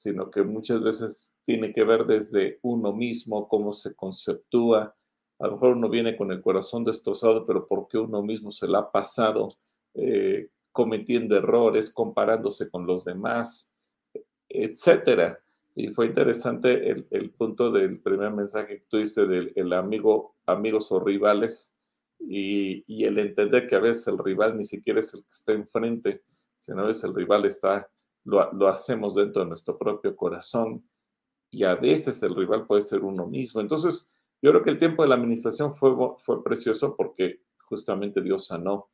[0.00, 4.96] sino que muchas veces tiene que ver desde uno mismo, cómo se conceptúa.
[5.38, 8.78] A lo mejor uno viene con el corazón destrozado, pero porque uno mismo se la
[8.78, 9.48] ha pasado
[9.92, 13.74] eh, cometiendo errores, comparándose con los demás,
[14.48, 15.38] etcétera.
[15.74, 21.76] Y fue interesante el, punto del primer mensaje que tuviste del amigo, amigos o rivales
[22.18, 26.22] y, el entender que a veces el rival ni siquiera es el que está enfrente,
[26.56, 27.86] sino a veces el rival está,
[28.24, 30.84] lo, lo hacemos dentro de nuestro propio corazón
[31.50, 33.60] y a veces el rival puede ser uno mismo.
[33.60, 38.46] Entonces, yo creo que el tiempo de la administración fue, fue precioso porque justamente Dios
[38.46, 38.90] sanó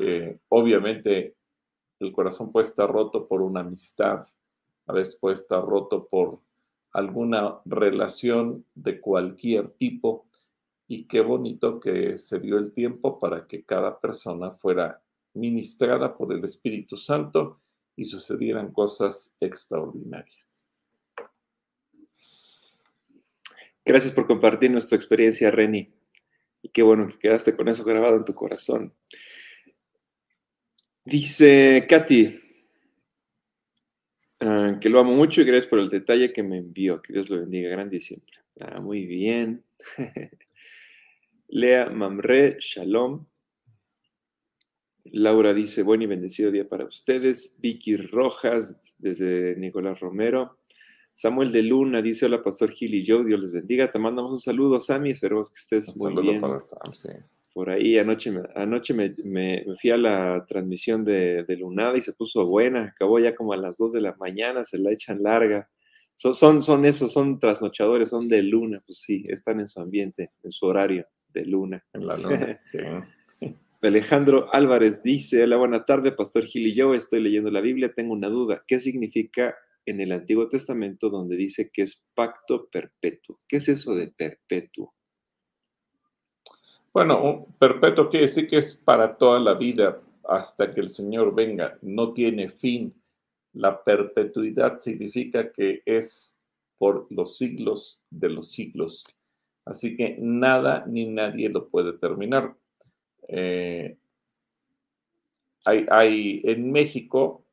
[0.00, 1.36] eh, obviamente
[1.98, 4.22] el corazón puede estar roto por una amistad,
[4.86, 6.40] a veces puede estar roto por
[6.92, 10.26] alguna relación de cualquier tipo
[10.88, 15.00] y qué bonito que se dio el tiempo para que cada persona fuera
[15.34, 17.60] ministrada por el Espíritu Santo
[17.96, 20.66] y sucedieran cosas extraordinarias.
[23.84, 25.92] Gracias por compartir nuestra experiencia, Reni.
[26.62, 28.94] Y qué bueno que quedaste con eso grabado en tu corazón.
[31.04, 32.40] Dice Katy,
[34.40, 37.02] ah, que lo amo mucho y gracias por el detalle que me envió.
[37.02, 38.38] Que Dios lo bendiga grande y siempre.
[38.60, 39.64] Ah, muy bien.
[41.48, 43.26] Lea Mamre, Shalom.
[45.04, 47.58] Laura dice, buen y bendecido día para ustedes.
[47.60, 50.58] Vicky Rojas, desde Nicolás Romero.
[51.14, 53.90] Samuel de Luna dice, hola Pastor Gil y yo, Dios les bendiga.
[53.90, 56.40] Te mandamos un saludo, Sammy, esperemos que estés muy bien.
[56.40, 57.08] Para Sam, sí
[57.52, 62.44] por ahí anoche, me, anoche me, fui a la transmisión de, Lunada y se puso
[62.46, 65.68] buena, acabó ya como a las 2 de la mañana, se la echan larga.
[66.14, 70.30] Son, son, son esos, son trasnochadores, son de luna, pues sí, están en su ambiente,
[70.42, 71.84] en su horario de luna.
[71.92, 72.78] En la luna, sí.
[73.88, 78.12] Alejandro Álvarez dice, hola, buena tarde, Pastor Gil y yo, estoy leyendo la Biblia, tengo
[78.12, 83.38] una duda, ¿qué significa en el Antiguo Testamento donde dice que es pacto perpetuo?
[83.48, 84.94] ¿Qué es eso de perpetuo?
[86.94, 91.76] Bueno, perpetuo quiere decir que es para toda la vida hasta que el Señor venga,
[91.82, 92.94] no tiene fin.
[93.52, 96.40] La perpetuidad significa que es
[96.78, 99.04] por los siglos de los siglos.
[99.64, 102.54] Así que nada ni nadie lo puede terminar.
[103.28, 103.96] Eh,
[105.64, 107.44] hay, en México,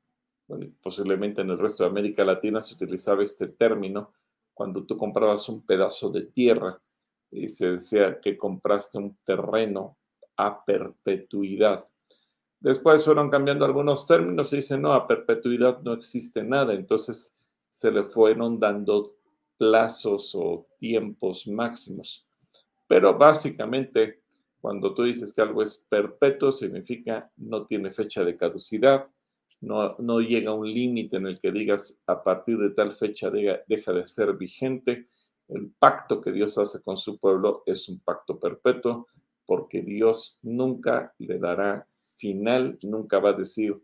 [0.81, 4.13] posiblemente en el resto de América Latina, se utilizaba este término
[4.53, 6.81] cuando tú comprabas un pedazo de tierra
[7.31, 9.97] y se decía que compraste un terreno
[10.37, 11.85] a perpetuidad.
[12.59, 16.73] Después fueron cambiando algunos términos y dicen, no, a perpetuidad no existe nada.
[16.73, 17.37] Entonces
[17.69, 19.15] se le fueron dando
[19.57, 22.25] plazos o tiempos máximos.
[22.87, 24.18] Pero básicamente,
[24.61, 29.07] cuando tú dices que algo es perpetuo, significa no tiene fecha de caducidad,
[29.61, 33.93] no, no llega un límite en el que digas a partir de tal fecha deja
[33.93, 35.07] de ser vigente,
[35.49, 39.07] el pacto que Dios hace con su pueblo es un pacto perpetuo
[39.45, 41.87] porque Dios nunca le dará
[42.17, 43.81] final, nunca va a decir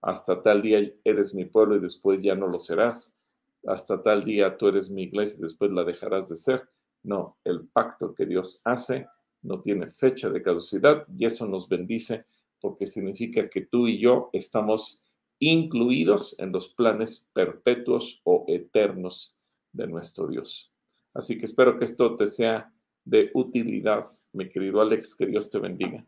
[0.00, 3.18] hasta tal día eres mi pueblo y después ya no lo serás.
[3.66, 6.68] hasta tal día tú eres mi iglesia y después la dejarás de ser.
[7.02, 9.08] No, el pacto que Dios hace
[9.48, 12.26] no tiene fecha de caducidad y eso nos bendice
[12.60, 15.02] porque significa que tú y yo estamos
[15.38, 19.36] incluidos en los planes perpetuos o eternos
[19.72, 20.72] de nuestro Dios.
[21.14, 22.72] Así que espero que esto te sea
[23.04, 26.04] de utilidad, mi querido Alex, que Dios te bendiga.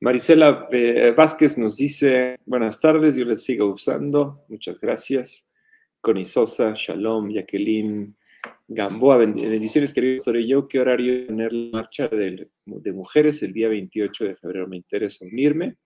[0.00, 5.47] Marisela eh, Vázquez nos dice, buenas tardes, yo les sigo usando, muchas gracias.
[6.08, 8.16] Connie Sosa, Shalom, Jacqueline
[8.66, 13.68] Gamboa, bendiciones querido sobre yo, ¿qué horario tener la marcha de, de, mujeres el día
[13.68, 14.66] 28 de febrero?
[14.68, 15.76] Me interesa unirme,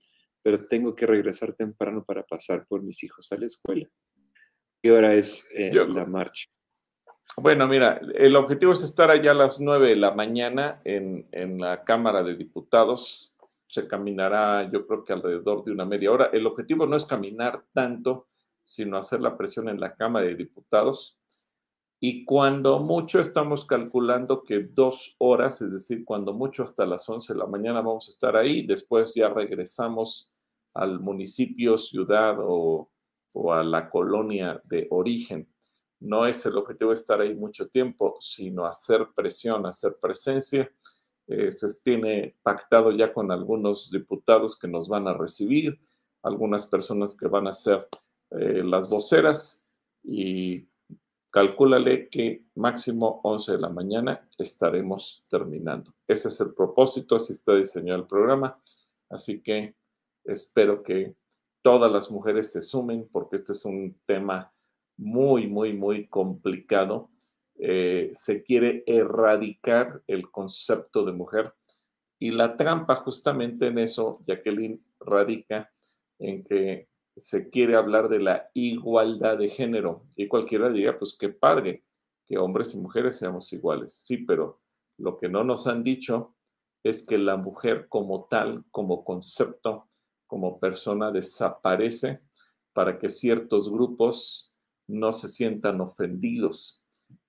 [0.41, 3.89] pero tengo que regresar temprano para pasar por mis hijos a la escuela.
[4.81, 6.47] ¿Qué hora es eh, la marcha?
[7.39, 11.59] Bueno, mira, el objetivo es estar allá a las 9 de la mañana en, en
[11.59, 13.35] la Cámara de Diputados
[13.67, 16.29] se caminará yo creo que alrededor de una media hora.
[16.31, 18.29] El objetivo no es caminar tanto,
[18.65, 21.19] sino hacer la presión en la Cámara de Diputados.
[22.01, 27.33] Y cuando mucho estamos calculando que dos horas, es decir, cuando mucho hasta las 11
[27.33, 30.33] de la mañana vamos a estar ahí, después ya regresamos
[30.75, 32.91] al municipio, ciudad o,
[33.35, 35.49] o a la colonia de origen.
[36.01, 40.69] No es el objetivo estar ahí mucho tiempo, sino hacer presión, hacer presencia
[41.29, 45.81] eh, se tiene pactado ya con algunos diputados que nos van a recibir,
[46.23, 47.89] algunas personas que van a ser
[48.39, 49.67] eh, las voceras
[50.03, 50.69] y
[51.31, 55.95] calcúlale que máximo 11 de la mañana estaremos terminando.
[56.07, 58.55] Ese es el propósito, así está diseñado el programa.
[59.09, 59.75] Así que
[60.25, 61.15] espero que
[61.63, 64.53] todas las mujeres se sumen porque este es un tema
[64.97, 67.11] muy, muy, muy complicado
[67.65, 71.55] eh, se quiere erradicar el concepto de mujer.
[72.19, 75.71] Y la trampa justamente en eso, Jacqueline, radica
[76.19, 80.05] en que se quiere hablar de la igualdad de género.
[80.17, 81.85] Y cualquiera diga, pues qué padre,
[82.27, 83.95] que hombres y mujeres seamos iguales.
[83.95, 84.61] Sí, pero
[84.99, 86.35] lo que no nos han dicho
[86.83, 89.89] es que la mujer como tal, como concepto,
[90.27, 92.21] como persona, desaparece
[92.73, 94.55] para que ciertos grupos
[94.89, 96.83] no se sientan ofendidos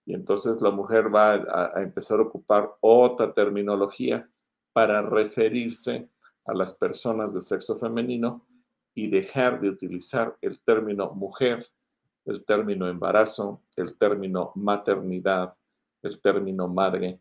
[0.05, 4.29] y entonces la mujer va a, empezar a ocupar otra terminología
[4.73, 6.09] para referirse
[6.45, 8.45] a las personas de sexo femenino
[8.95, 11.65] y dejar de utilizar el término mujer,
[12.25, 15.53] el término embarazo, el término maternidad,
[16.01, 17.19] el término madre,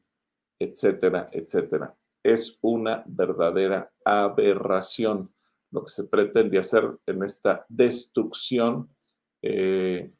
[0.58, 1.94] etcétera, etcétera.
[2.22, 5.28] Es una verdadera aberración
[5.72, 8.94] lo que se pretende hacer en esta destrucción
[9.40, 10.12] eh,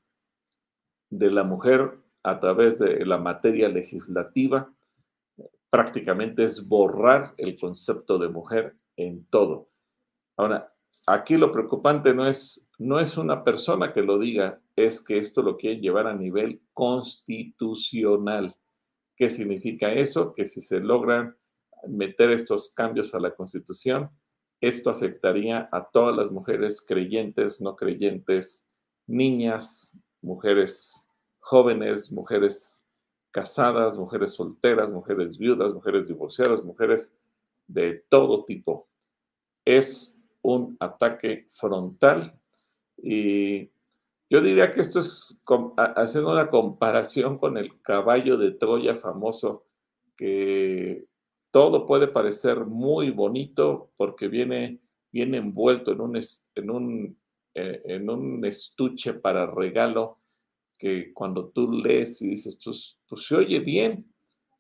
[1.11, 4.73] de la mujer a través de la materia legislativa,
[5.71, 9.69] prácticamente es borrar el concepto de mujer en todo.
[10.37, 10.72] Ahora,
[11.07, 15.43] aquí lo preocupante no es, no es una persona que lo diga, es que esto
[15.43, 18.57] lo quiere llevar a nivel constitucional.
[19.17, 20.35] ¿Qué significa eso?
[20.35, 21.37] Que si se logran
[21.89, 24.11] meter estos cambios a la constitución,
[24.61, 28.69] esto afectaría a todas las mujeres creyentes, no creyentes,
[29.07, 31.09] niñas, mujeres
[31.41, 32.87] jóvenes, mujeres
[33.33, 37.17] casadas, mujeres solteras, mujeres viudas, mujeres divorciadas, mujeres
[37.67, 38.89] de todo tipo.
[39.65, 42.39] Es un ataque frontal.
[42.97, 43.71] Y
[44.29, 45.43] yo diría que esto es
[45.97, 49.67] haciendo una comparación con el caballo de Troya famoso,
[50.17, 51.07] que
[51.51, 54.81] todo puede parecer muy bonito porque viene,
[55.11, 56.21] viene envuelto en un,
[56.55, 57.19] en, un,
[57.55, 60.19] eh, en un estuche para regalo
[60.79, 64.12] que cuando tú lees y dices, pues, pues se oye bien,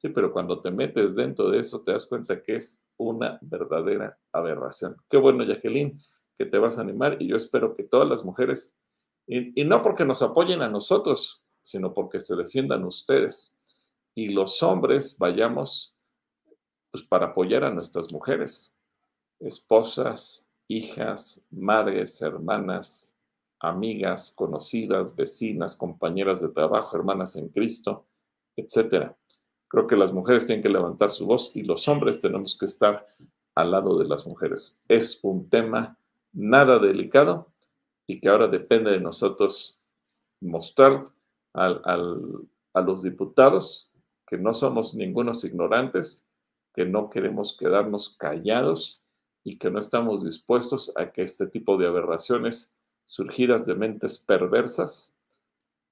[0.03, 4.19] sí, pero cuando te metes dentro de eso te das cuenta que es una verdadera
[4.33, 4.97] aberración.
[5.09, 6.03] Qué bueno, Jacqueline,
[6.37, 8.77] que te vas a animar y yo espero que todas las mujeres,
[9.29, 13.61] y, no porque nos apoyen a nosotros, sino porque se defiendan ustedes
[14.17, 15.97] y los hombres vayamos
[16.91, 18.83] pues para apoyar a nuestras mujeres,
[19.39, 23.17] esposas, hijas, madres, hermanas,
[23.61, 28.09] amigas, conocidas, vecinas, compañeras de trabajo, hermanas en Cristo,
[28.57, 29.17] etcétera.
[29.73, 33.07] Creo que las mujeres tienen que levantar su voz y los hombres tenemos que estar
[33.55, 34.83] al lado de las mujeres.
[34.87, 35.97] Es un tema
[36.35, 37.51] nada delicado
[38.07, 39.81] y que ahora depende de nosotros
[40.43, 41.07] mostrar
[41.55, 43.91] a los diputados
[44.27, 46.29] que no somos ningunos ignorantes,
[46.75, 49.03] que no queremos quedarnos callados
[49.43, 55.16] y que no estamos dispuestos a que este tipo de aberraciones surgidas de mentes perversas,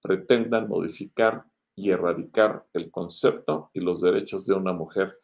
[0.03, 1.50] pretendan modificar
[1.81, 5.15] y erradicar el concepto y los derechos de una mujer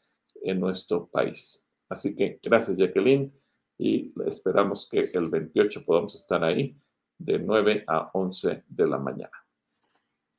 [0.43, 1.69] en nuestro país.
[1.91, 3.31] Así que gracias Jacqueline
[3.77, 6.75] y esperamos que el 28 podamos estar ahí
[7.19, 9.37] de 9 a 11 de la mañana.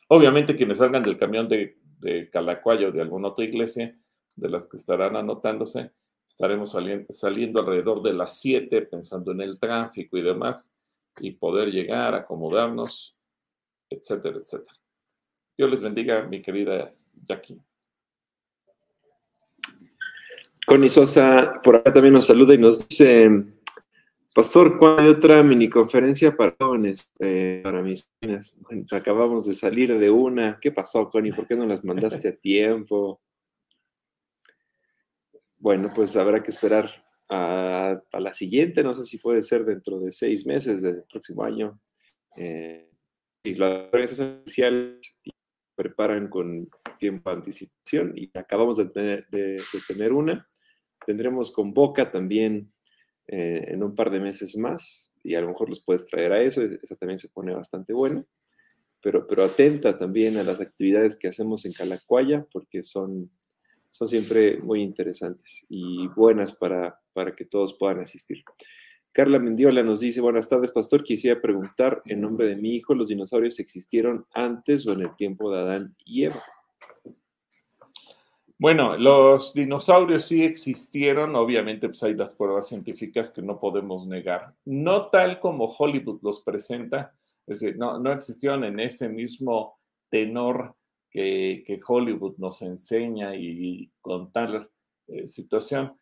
[0.07, 3.95] Obviamente quienes salgan del camión de, de Calacuaya o de alguna otra iglesia,
[4.35, 5.91] de las que estarán anotándose,
[6.25, 6.75] estaremos
[7.09, 10.73] saliendo alrededor de las 7 pensando en el tráfico y demás
[11.19, 13.15] y poder llegar, acomodarnos,
[13.89, 14.77] etcétera, etcétera.
[15.57, 16.93] Dios les bendiga, mi querida
[17.27, 17.59] Jackie.
[20.67, 23.27] Connie Sosa por acá también nos saluda y nos dice,
[24.35, 28.55] Pastor, ¿cuándo hay otra mini conferencia para jóvenes, eh, para mis jóvenes?
[28.59, 30.59] Bueno, acabamos de salir de una.
[30.61, 31.31] ¿Qué pasó, Connie?
[31.31, 33.19] ¿Por qué no las mandaste a tiempo?
[35.57, 40.11] Bueno, pues habrá que esperar a, la siguiente, no sé si puede ser dentro de
[40.11, 41.79] seis meses del próximo año.
[42.35, 42.91] Eh,
[43.43, 45.06] y las organizaciones sociales
[45.77, 50.49] preparan con tiempo anticipación y acabamos de tener, de, tener una.
[51.05, 52.73] Tendremos con Boca también
[53.27, 56.41] eh, en un par de meses más y a lo mejor los puedes traer a
[56.41, 58.25] eso, esa también se pone bastante buena.
[58.99, 63.29] Pero, pero atenta también a las actividades que hacemos en Calacuaya porque son
[63.97, 68.43] son siempre muy interesantes y buenas para, para que todos puedan asistir.
[69.17, 71.03] Carla Mendiola nos dice, buenas tardes, pastor.
[71.03, 75.51] Quisiera preguntar en nombre de mi hijo, ¿los dinosaurios existieron antes o en el tiempo
[75.51, 76.43] de Adán y Eva?
[78.59, 84.53] Bueno, los dinosaurios sí existieron, obviamente pues hay las pruebas científicas que no podemos negar.
[84.65, 87.11] No tal como Hollywood los presenta,
[87.47, 90.75] es decir, no, no existieron en ese mismo tenor
[91.09, 94.69] que, Hollywood nos enseña y, con tal
[95.07, 95.97] eh, situación.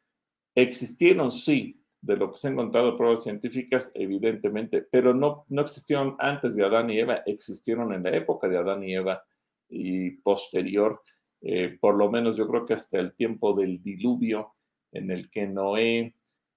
[0.54, 6.16] Existieron, sí, de lo que se han encontrado pruebas científicas, evidentemente, pero no, no existieron
[6.20, 9.24] antes de Adán y Eva, existieron en la época de Adán y Eva
[9.70, 11.02] y posterior,
[11.42, 14.54] eh, por lo menos yo creo que hasta el tiempo del diluvio
[14.92, 16.14] en el que Noé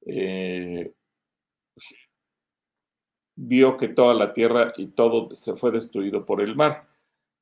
[0.07, 0.93] eh,
[3.37, 6.89] vio que toda la tierra y todo se fue destruido por el mar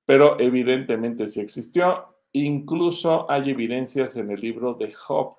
[0.07, 2.07] pero evidentemente sí existió.
[2.33, 5.37] Incluso hay evidencias en el libro de Job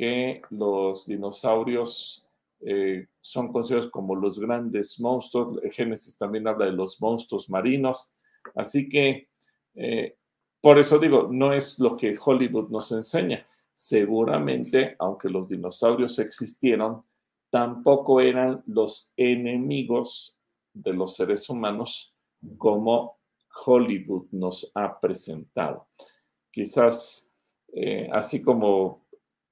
[0.00, 2.26] que los dinosaurios
[2.62, 5.60] eh, son considerados como los grandes monstruos.
[5.74, 8.14] Génesis también habla de los monstruos marinos.
[8.54, 9.28] Así que,
[9.74, 10.16] eh,
[10.62, 13.46] por eso digo, no es lo que Hollywood nos enseña.
[13.74, 17.02] Seguramente, aunque los dinosaurios existieron,
[17.50, 20.38] tampoco eran los enemigos
[20.72, 22.14] de los seres humanos
[22.56, 23.18] como
[23.66, 25.88] Hollywood nos ha presentado.
[26.50, 27.34] Quizás
[27.74, 28.99] eh, así como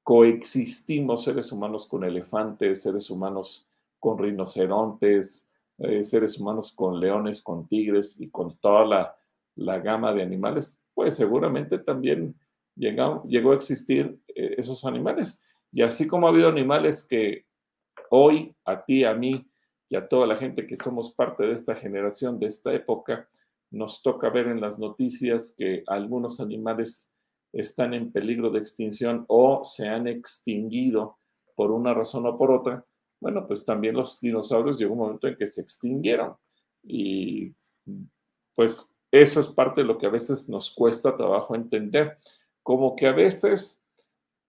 [0.08, 5.46] coexistimos seres humanos con elefantes, seres humanos con rinocerontes,
[5.76, 9.14] eh, seres humanos con leones, con tigres y con toda
[9.54, 12.34] la, gama de animales, pues seguramente también
[12.74, 15.42] llegó, llegó a existir eh, esos animales.
[15.72, 17.44] Y así como ha habido animales que
[18.08, 19.46] hoy a ti, a mí
[19.90, 23.28] y a toda la gente que somos parte de esta generación, de esta época,
[23.70, 27.12] nos toca ver en las noticias que algunos animales
[27.52, 31.18] están en peligro de extinción o se han extinguido
[31.54, 32.84] por una razón o por otra,
[33.20, 36.36] bueno, pues también los dinosaurios llegó un momento en que se extinguieron.
[36.82, 37.52] Y
[38.54, 42.16] pues eso es parte de lo que a veces nos cuesta trabajo entender.
[42.62, 43.82] Como que a veces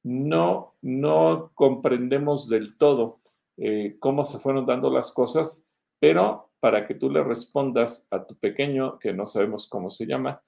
[0.03, 3.19] no, no comprendemos del todo
[3.57, 5.65] eh, cómo se fueron dando las cosas,
[5.99, 10.41] pero para que tú le respondas a tu pequeño, que no sabemos cómo se llama,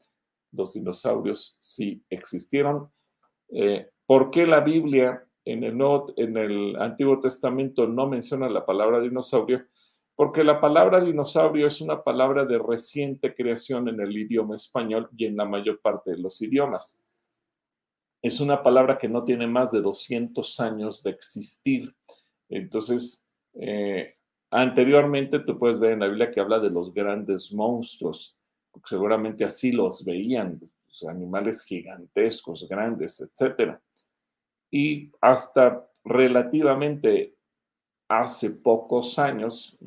[0.51, 2.91] los dinosaurios sí existieron.
[3.49, 9.65] Eh, ¿Por qué la Biblia en el, Antiguo Testamento no menciona la palabra dinosaurio?
[10.15, 15.25] Porque la palabra dinosaurio es una palabra de reciente creación en el idioma español y
[15.25, 17.03] en la mayor parte de los idiomas.
[18.21, 21.95] Es una palabra que no tiene más de 200 años de existir.
[22.49, 24.15] Entonces, eh,
[24.51, 28.37] Anteriormente tú puedes ver en la Biblia que habla de los grandes monstruos,
[28.85, 30.59] seguramente así los veían,
[31.07, 33.77] animales gigantescos, grandes, etc.
[34.69, 37.35] Y hasta relativamente
[38.07, 39.77] hace pocos años,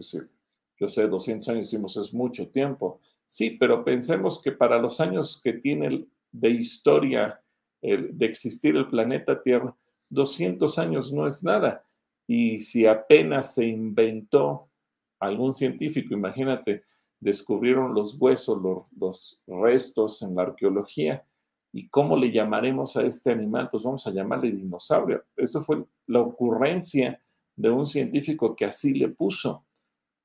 [0.79, 5.41] yo sé, 200 años decimos es mucho tiempo, sí, pero pensemos que para los años
[5.43, 7.41] que tiene de historia
[7.83, 9.77] de existir el planeta Tierra,
[10.09, 11.85] 200 años no es nada.
[12.27, 14.71] Y si apenas se inventó
[15.19, 16.83] algún científico, imagínate,
[17.25, 18.61] descubrieron los huesos,
[19.01, 21.25] los, restos en la arqueología,
[21.73, 23.69] ¿y cómo le llamaremos a este animal?
[23.71, 25.25] Pues vamos a llamarle dinosaurio.
[25.35, 27.19] Eso fue la ocurrencia
[27.57, 29.65] de un científico que así le puso.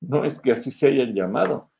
[0.01, 1.71] No es que así se hayan llamado.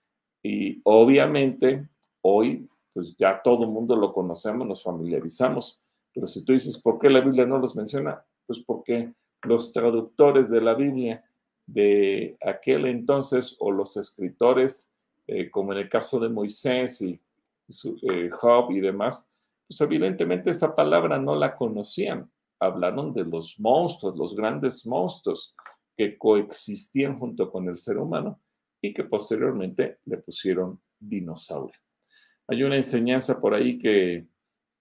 [0.42, 1.90] Y obviamente
[2.22, 5.82] hoy, pues ya todo el mundo lo conocemos, nos familiarizamos.
[6.14, 8.24] Pero si tú dices, ¿por qué la Biblia no los menciona?
[8.48, 9.14] Pues porque
[9.44, 11.26] los traductores de la Biblia
[11.68, 14.90] de aquel entonces o los escritores,
[15.32, 17.22] eh, como en el caso de Moisés y
[18.12, 19.32] eh, Job y demás,
[19.68, 22.32] pues evidentemente esa palabra no la conocían.
[22.60, 25.56] Hablaron de los monstruos, los grandes monstruos
[25.96, 28.42] que coexistían junto con el ser humano
[28.82, 31.78] y que posteriormente le pusieron dinosaurio.
[32.48, 34.26] Hay una enseñanza por ahí que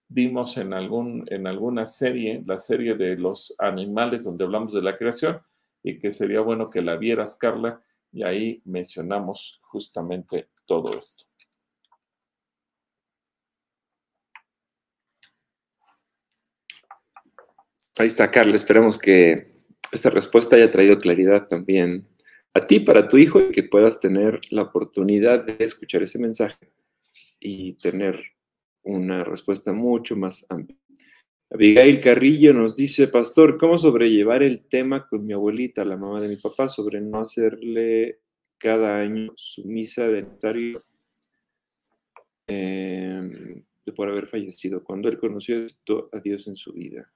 [0.07, 4.97] vimos en, algún, en alguna serie, la serie de los animales donde hablamos de la
[4.97, 5.39] creación,
[5.83, 7.81] y que sería bueno que la vieras, Carla,
[8.11, 11.25] y ahí mencionamos justamente todo esto.
[17.97, 18.55] Ahí está, Carla.
[18.55, 19.51] Esperemos que
[19.91, 22.07] esta respuesta haya traído claridad también
[22.53, 26.71] a ti, para tu hijo, y que puedas tener la oportunidad de escuchar ese mensaje
[27.39, 28.21] y tener
[28.83, 30.79] una respuesta mucho más amplia.
[31.51, 36.27] Abigail Carrillo nos dice, Pastor, ¿cómo sobrellevar el tema con mi abuelita, la mamá de
[36.27, 38.19] mi papá, sobre no hacerle
[38.59, 40.79] cada año su misa de notario
[42.45, 43.63] em,
[43.95, 45.65] por haber fallecido, cuando él conoció
[46.11, 47.11] a Dios en su vida?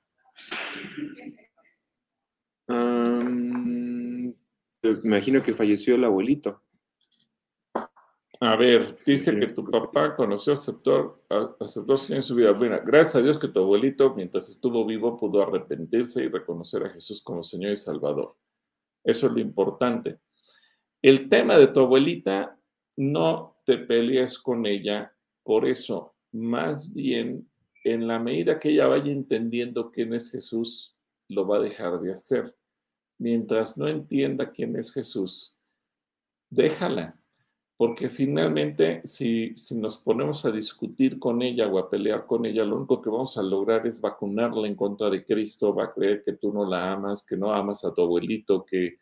[4.81, 6.63] me imagino que falleció el abuelito.
[8.43, 11.23] A ver, dice que tu papá conoció, aceptó,
[11.61, 12.51] aceptó en su vida.
[12.51, 16.89] Bueno, gracias a Dios que tu abuelito, mientras estuvo vivo, pudo arrepentirse y reconocer a
[16.89, 18.35] Jesús como Señor y Salvador.
[19.01, 20.19] Eso es lo importante.
[21.01, 22.59] El tema de tu abuelita,
[22.97, 26.13] no te pelees con ella por eso.
[26.33, 27.49] Más bien,
[27.85, 30.97] en la medida que ella vaya entendiendo quién es Jesús,
[31.29, 32.53] lo va a dejar de hacer.
[33.19, 35.57] Mientras no entienda quién es Jesús,
[36.49, 37.22] déjala
[37.83, 42.63] porque finalmente si, si, nos ponemos a discutir con ella o a pelear con ella,
[42.63, 46.23] lo único que vamos a lograr es vacunarla en contra de Cristo, va a creer
[46.23, 48.99] que tú no la amas, que no amas a tu abuelito, que,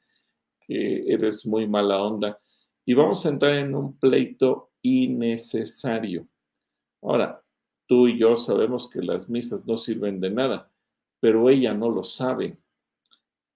[0.59, 2.39] que eres muy mala onda,
[2.83, 6.27] y vamos a entrar en un pleito innecesario.
[7.03, 7.39] Ahora,
[7.85, 10.71] tú y yo sabemos que las misas no sirven de nada,
[11.19, 12.57] pero ella no lo sabe.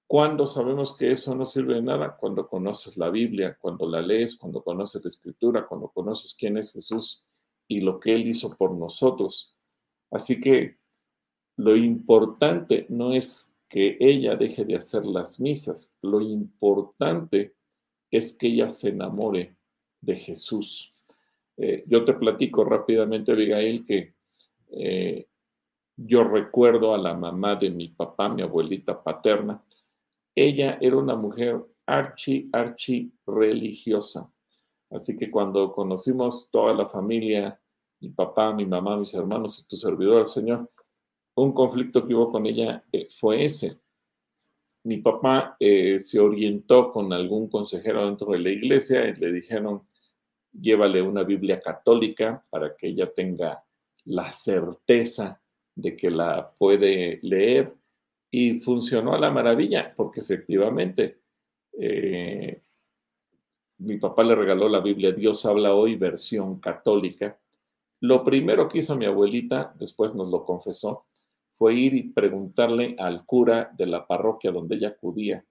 [0.08, 2.16] ¿Cuándo sabemos que eso no sirve de nada?
[2.16, 6.72] Cuando conoces la Biblia, cuando la lees, cuando conoces la Escritura, cuando conoces quién es
[6.72, 7.26] Jesús
[7.68, 9.56] y lo que Él hizo por nosotros.
[10.12, 10.78] Así que
[11.58, 17.56] lo importante no es que ella deje de hacer las misas, lo importante
[18.12, 19.56] es que ella se enamore
[20.02, 20.94] de Jesús.
[21.58, 24.14] Eh, yo te platico rápidamente, Abigail, que
[24.70, 25.28] eh,
[25.98, 29.64] yo recuerdo a la mamá de mi papá, mi abuelita paterna,
[30.36, 34.30] ella era una mujer archi, archi religiosa.
[34.90, 37.60] Así que cuando conocimos toda la familia,
[38.02, 40.70] mi papá, mi mamá, mis hermanos y tu servidor, el Señor,
[41.36, 43.80] un conflicto que hubo con ella eh, fue ese.
[44.84, 49.88] Mi papá eh, se orientó con algún consejero dentro de la iglesia y le dijeron,
[50.52, 53.64] llévale una Biblia católica para que ella tenga
[54.06, 55.42] la certeza
[55.74, 57.76] de que la puede leer
[58.38, 61.22] y funcionó a la maravilla, porque efectivamente
[61.80, 62.62] eh,
[63.78, 67.40] mi papá le regaló la Biblia Dios habla hoy, versión católica.
[68.02, 71.06] Lo primero que hizo mi abuelita, después nos lo confesó,
[71.54, 75.46] fue ir y preguntarle al cura de la parroquia donde ella acudía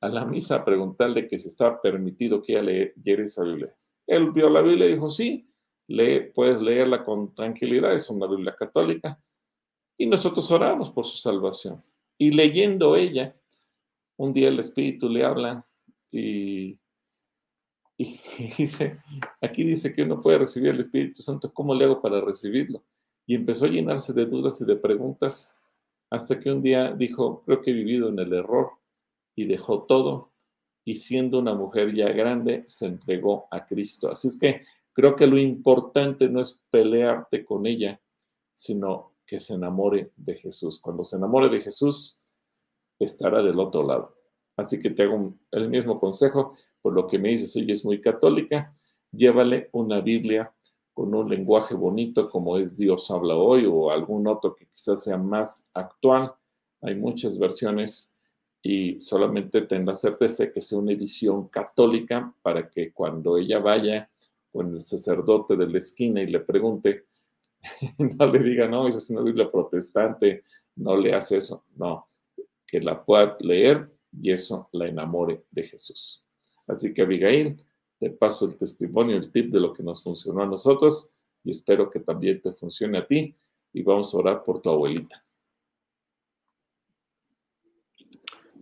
[0.00, 3.74] a la misa, preguntarle que si estaba permitido que ella leyera esa Biblia.
[4.06, 5.50] Él vio la Biblia y dijo, sí,
[5.88, 9.20] lee, puedes leerla con tranquilidad, es una Biblia católica.
[9.96, 11.82] Y nosotros oramos por su salvación.
[12.18, 13.34] Y leyendo ella,
[14.16, 15.64] un día el Espíritu le habla
[16.10, 16.78] y,
[18.58, 18.98] dice,
[19.40, 22.84] aquí dice que uno puede recibir el Espíritu Santo, ¿cómo le hago para recibirlo?
[23.26, 25.56] Y empezó a llenarse de dudas y de preguntas
[26.10, 28.70] hasta que un día dijo, creo que he vivido en el error
[29.36, 30.32] y dejó todo
[30.84, 34.10] y siendo una mujer ya grande se entregó a Cristo.
[34.10, 34.62] Así es que
[34.94, 38.00] creo que lo importante no es pelearte con ella,
[38.52, 40.80] sino que se enamore de Jesús.
[40.80, 42.18] Cuando se enamore de Jesús,
[42.98, 44.16] estará del otro lado.
[44.56, 48.00] Así que te hago el mismo consejo, por lo que me dices, ella es muy
[48.00, 48.72] católica,
[49.12, 50.52] llévale una Biblia
[50.94, 55.18] con un lenguaje bonito como es Dios habla hoy o algún otro que quizás sea
[55.18, 56.32] más actual.
[56.80, 58.16] Hay muchas versiones
[58.62, 64.10] y solamente ten la certeza que sea una edición católica para que cuando ella vaya
[64.50, 67.04] con el sacerdote de la esquina y le pregunte,
[67.98, 70.44] no le diga, no, esa es una Biblia protestante,
[70.76, 71.64] no le hace eso.
[71.76, 72.08] No,
[72.66, 76.24] que la pueda leer y eso la enamore de Jesús.
[76.66, 77.62] Así que Abigail,
[77.98, 81.10] te paso el testimonio, el tip de lo que nos funcionó a nosotros
[81.42, 83.34] y espero que también te funcione a ti
[83.72, 85.24] y vamos a orar por tu abuelita.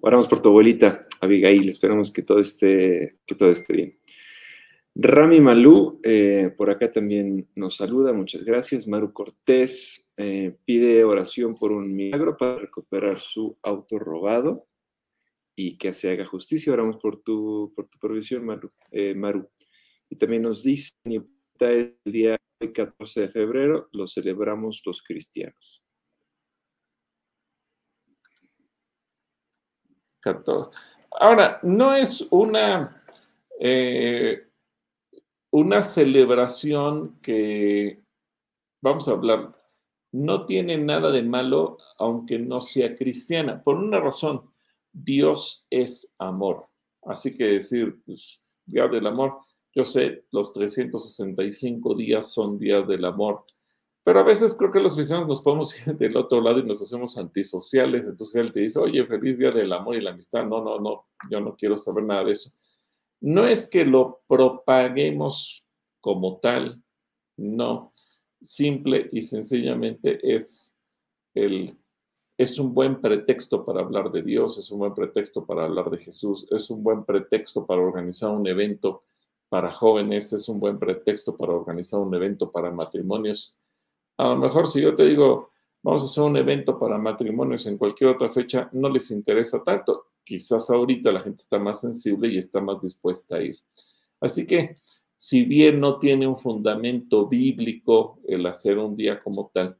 [0.01, 1.69] Oramos por tu abuelita, Abigail.
[1.69, 3.99] Esperamos que todo esté, que todo esté bien.
[4.99, 8.89] Rami Malú, eh, por acá también nos saluda, muchas gracias.
[8.89, 14.69] Maru Cortés eh, pide oración por un milagro para recuperar su auto robado
[15.55, 16.73] y que se haga justicia.
[16.73, 18.73] Oramos por tu, por tu provisión, Maru.
[18.91, 19.51] Eh, Maru.
[20.09, 20.95] Y también nos dice,
[21.61, 25.85] el día 14 de febrero lo celebramos los cristianos.
[31.11, 33.03] Ahora, no es una
[35.51, 38.03] una celebración que,
[38.83, 39.55] vamos a hablar,
[40.13, 44.51] no tiene nada de malo aunque no sea cristiana, por una razón,
[44.93, 46.67] Dios es amor.
[47.03, 49.39] Así que decir, pues, Día del Amor,
[49.75, 53.45] yo sé, los 365 días son días del amor,
[54.03, 56.81] pero a veces creo que los cristianos nos podemos ir del otro lado y nos
[56.81, 60.65] hacemos antisociales, entonces él te dice, oye, feliz Día del Amor y la Amistad, no,
[60.65, 62.51] no, no, yo no quiero saber nada de eso.
[63.21, 65.64] No es que lo propaguemos
[66.01, 66.83] como tal,
[67.37, 67.93] no.
[68.41, 70.77] Simple y sencillamente es,
[71.35, 71.77] el,
[72.37, 75.99] es un buen pretexto para hablar de Dios, es un buen pretexto para hablar de
[75.99, 79.05] Jesús, es un buen pretexto para organizar un evento
[79.49, 83.57] para jóvenes, es un buen pretexto para organizar un evento para matrimonios.
[84.19, 85.51] A lo mejor si yo te digo,
[85.83, 90.07] vamos a hacer un evento para matrimonios en cualquier otra fecha, no les interesa tanto
[90.27, 93.57] quizás ahorita la gente está más sensible y está más dispuesta a ir.
[94.20, 94.74] Así que,
[95.16, 99.79] si bien no tiene un fundamento bíblico el hacer un día como tal,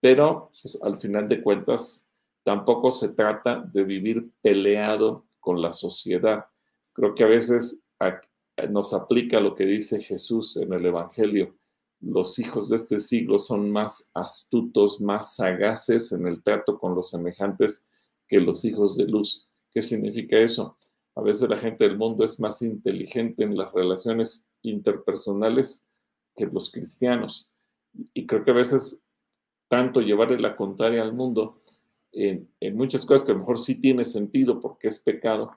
[0.00, 2.08] pero pues, al final de cuentas
[2.44, 6.46] tampoco se trata de vivir peleado con la sociedad.
[6.92, 7.84] Creo que a veces
[8.70, 11.56] nos aplica lo que dice Jesús en el Evangelio.
[12.00, 17.10] Los hijos de este siglo son más astutos, más sagaces en el trato con los
[17.10, 17.86] semejantes
[18.28, 19.47] que los hijos de luz.
[19.78, 20.76] ¿Qué significa eso?
[21.14, 25.86] A veces la gente del mundo es más inteligente en las relaciones interpersonales
[26.34, 27.48] que los cristianos.
[28.12, 29.00] Y creo que a veces
[29.68, 31.62] tanto llevarle la contraria al mundo
[32.10, 35.56] en, muchas cosas que a lo mejor sí tiene sentido porque es pecado,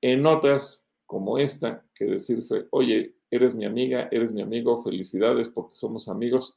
[0.00, 5.74] en otras como esta, que decir, oye, eres mi amiga, eres mi amigo, felicidades porque
[5.74, 6.56] somos amigos,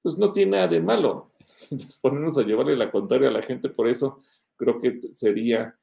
[0.00, 1.26] pues no tiene nada de malo.
[1.72, 4.22] Entonces, ponernos a llevarle la contraria a la gente, por eso
[4.56, 5.76] creo que sería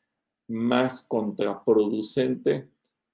[0.51, 2.69] más contraproducente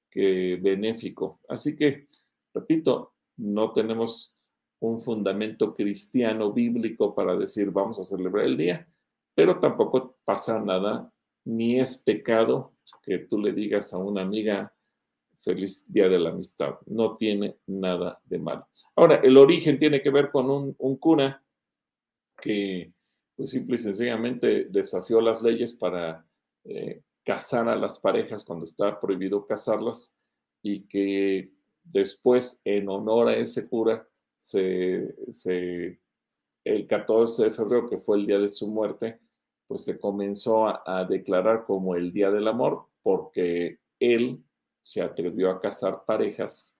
[0.09, 1.39] que benéfico.
[1.47, 2.07] Así que,
[2.53, 4.35] repito, no tenemos
[4.79, 8.87] un fundamento cristiano bíblico para decir vamos a celebrar el día,
[9.33, 11.11] pero tampoco pasa nada,
[11.45, 12.73] ni es pecado
[13.03, 14.73] que tú le digas a una amiga
[15.39, 16.75] feliz día de la amistad.
[16.85, 18.67] No tiene nada de malo.
[18.95, 21.43] Ahora, el origen tiene que ver con un, cura
[22.41, 22.91] que
[23.35, 26.25] pues simple y sencillamente desafió las leyes para
[26.65, 30.17] eh, casar a las parejas cuando está prohibido casarlas
[30.63, 31.51] y que
[31.83, 34.07] después, en honor a ese cura,
[34.53, 35.99] el
[36.87, 39.19] 14 de febrero, que fue el día de su muerte,
[39.67, 44.41] pues se comenzó a, a declarar como el Día del Amor porque él
[44.81, 46.77] se atrevió a casar parejas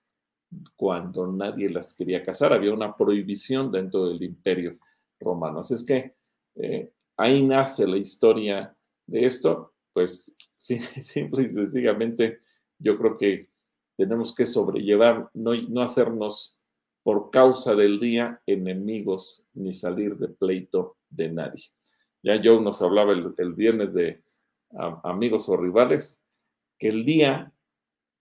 [0.77, 2.53] cuando nadie las quería casar.
[2.53, 4.71] Había una prohibición dentro del imperio
[5.19, 5.59] romano.
[5.59, 6.15] Así es que
[6.55, 8.73] eh, ahí nace la historia
[9.07, 12.41] de esto pues simple y sencillamente
[12.77, 13.49] yo creo que
[13.97, 16.61] tenemos que sobrellevar, no, no hacernos
[17.01, 21.63] por causa del día enemigos ni salir de pleito de nadie.
[22.21, 24.21] Ya Joe nos hablaba el, viernes de
[25.03, 26.23] amigos o rivales,
[26.77, 27.51] que el día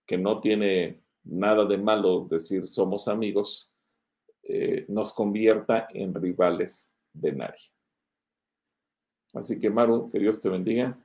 [0.07, 3.69] que no tiene nada de malo decir somos amigos,
[4.41, 7.69] eh, nos convierta en rivales de nadie.
[9.35, 10.97] Así que Maru, que Dios te bendiga.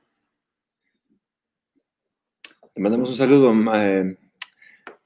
[2.73, 4.17] Te mandamos un saludo, eh,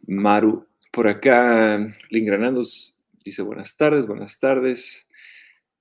[0.07, 0.65] Maru.
[0.89, 1.77] Por acá,
[2.09, 5.09] Lingranandos dice buenas tardes, buenas tardes.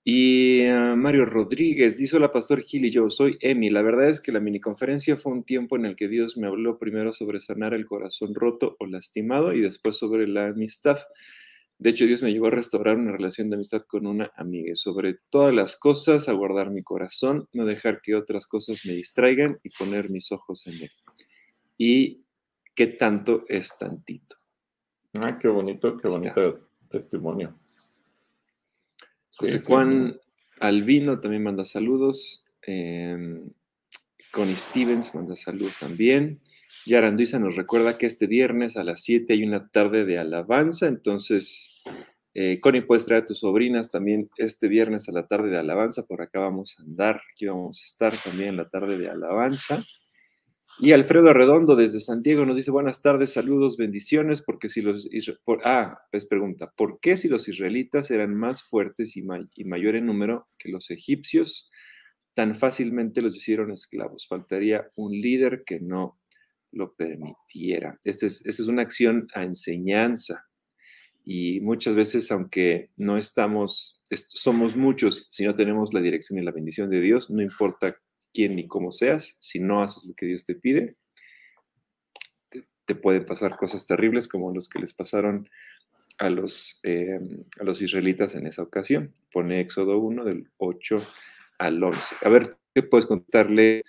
[0.03, 3.71] Y eh, Mario Rodríguez dice, hola Pastor Gil y yo soy Emi.
[3.71, 6.77] La verdad es que la miniconferencia fue un tiempo en el que Dios me habló
[6.81, 10.99] primero sobre sanar el corazón roto o lastimado y después sobre la amistad.
[11.79, 14.75] De hecho, Dios me llevó a restaurar una relación de amistad con una amiga.
[14.75, 19.61] Sobre todas las cosas, a guardar mi corazón, no dejar que otras cosas me distraigan
[19.63, 20.91] y poner mis ojos en Él
[21.77, 22.25] y
[22.75, 24.37] qué tanto es tantito.
[25.15, 27.59] Ah, qué bonito, qué bonito testimonio.
[29.31, 30.19] José Juan
[30.61, 32.45] Albino también manda saludos.
[32.63, 33.51] Em,
[34.33, 36.41] Connie Stevens manda saludos también.
[36.85, 40.87] Yara Anduiza nos recuerda que este viernes a las 7 hay una tarde de alabanza.
[40.89, 41.83] Entonces,
[42.35, 46.05] eh, Connie, puedes traer a tus sobrinas también este viernes a la tarde de alabanza.
[46.05, 47.21] Por acá vamos a andar.
[47.33, 49.85] Aquí vamos a estar también en la tarde de alabanza.
[50.79, 55.09] Y Alfredo Redondo desde San Diego nos dice buenas tardes, saludos, bendiciones, porque si los
[55.65, 60.49] ah, pues pregunta, ¿por qué si los israelitas eran más fuertes y, mayor en número
[60.59, 61.71] que los egipcios,
[62.35, 64.27] tan fácilmente los hicieron esclavos?
[64.29, 66.21] Faltaría un líder que no
[66.73, 67.99] lo permitiera.
[68.05, 70.45] Esta es, esta es una acción a enseñanza.
[71.25, 76.53] Y muchas veces, aunque no estamos, somos muchos, si no tenemos la dirección y la
[76.53, 77.97] bendición de Dios, no importa
[78.37, 80.97] quién ni cómo seas, si no haces lo que Dios te pide,
[82.85, 85.49] te, pueden pasar cosas terribles como los que les pasaron
[86.19, 87.19] a los, eh,
[87.59, 89.13] a los israelitas en esa ocasión.
[89.33, 91.03] Pone Éxodo 1 del 8
[91.59, 92.17] al 11.
[92.23, 93.81] A ver, ¿qué puedes contarle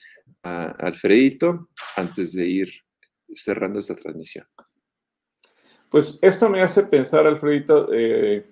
[0.43, 2.70] a Alfredito antes de ir
[3.34, 4.45] cerrando esta transmisión?
[5.91, 8.50] Pues esto me hace pensar, Alfredito, eh,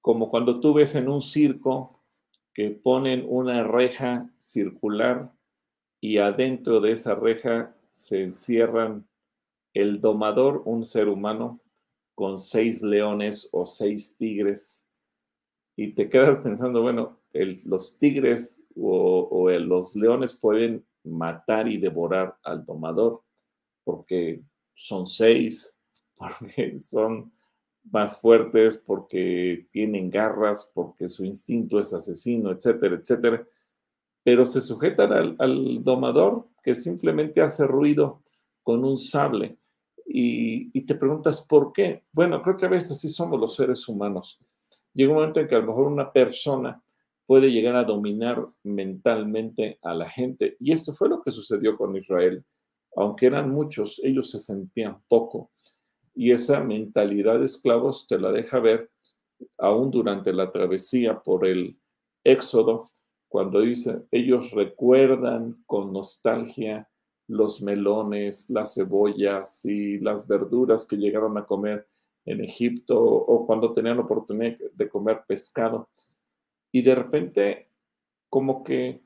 [0.00, 2.01] como cuando tú ves en un circo
[2.54, 5.32] que ponen una reja circular
[6.00, 9.08] y adentro de esa reja se encierran
[9.74, 11.60] el domador, un ser humano,
[12.14, 14.86] con seis leones o seis tigres.
[15.76, 22.64] Y te quedas pensando, bueno, los tigres o, los leones pueden matar y devorar al
[22.64, 23.22] domador
[23.84, 24.42] porque
[24.74, 25.80] son seis,
[26.16, 27.32] porque son
[27.90, 33.46] más fuertes, porque tienen garras, porque su instinto es asesino, etcétera, etcétera.
[34.22, 38.22] Pero se sujetan al, domador que simplemente hace ruido
[38.62, 39.58] con un sable.
[40.06, 42.04] Y, y, te preguntas por qué.
[42.12, 44.38] Bueno, creo que a veces así somos los seres humanos.
[44.94, 46.82] Llega un momento en que a lo mejor una persona
[47.26, 50.56] puede llegar a dominar mentalmente a la gente.
[50.60, 52.44] Y esto fue lo que sucedió con Israel.
[52.96, 55.50] Aunque eran muchos, ellos se sentían poco
[56.14, 58.90] y esa mentalidad de esclavos te la deja ver
[59.58, 61.78] aún durante la travesía por el
[62.24, 62.84] Éxodo,
[63.28, 66.88] cuando dice, ellos recuerdan con nostalgia
[67.28, 71.88] los melones, las cebollas y las verduras que llegaron a comer
[72.26, 75.88] en Egipto o cuando tenían la oportunidad de comer pescado.
[76.70, 77.68] Y de repente,
[78.28, 79.02] como que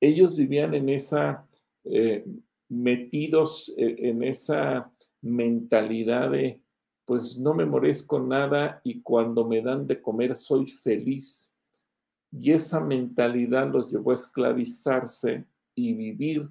[0.00, 1.46] ellos vivían en esa,
[1.84, 2.24] eh,
[2.68, 4.92] metidos eh, en esa
[5.22, 6.62] mentalidad de,
[7.04, 11.56] pues no me merezco nada y cuando me dan de comer soy feliz.
[12.30, 16.48] Y esa mentalidad los llevó a esclavizarse y vivir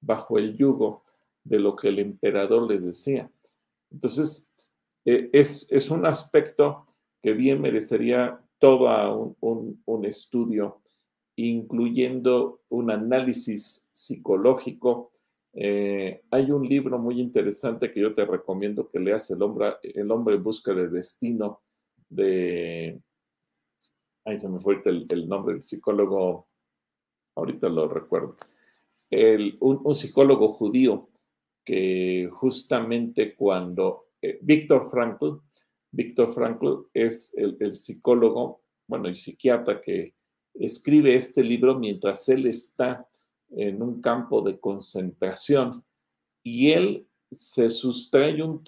[0.00, 1.02] bajo el yugo
[1.44, 3.30] de lo que el emperador les decía.
[3.90, 4.50] Entonces,
[5.04, 6.86] e, es, es un aspecto
[7.22, 10.80] que bien merecería todo un, un estudio,
[11.36, 15.10] incluyendo un análisis psicológico
[15.58, 20.10] eh, hay un libro muy interesante que yo te recomiendo que leas, El hombre, el
[20.10, 21.62] hombre busca de destino,
[22.10, 23.00] de...
[24.26, 26.46] Ahí se me fue el, nombre del psicólogo,
[27.36, 28.36] ahorita lo recuerdo.
[29.60, 31.08] un, psicólogo judío
[31.64, 34.08] que justamente cuando...
[34.20, 35.40] Eh, Víctor Frankl,
[35.90, 40.14] Víctor Frankl es el, el psicólogo, bueno, y psiquiatra que
[40.52, 43.06] escribe este libro mientras él está
[43.50, 45.84] en un campo de concentración
[46.42, 48.62] y él se sustrae un,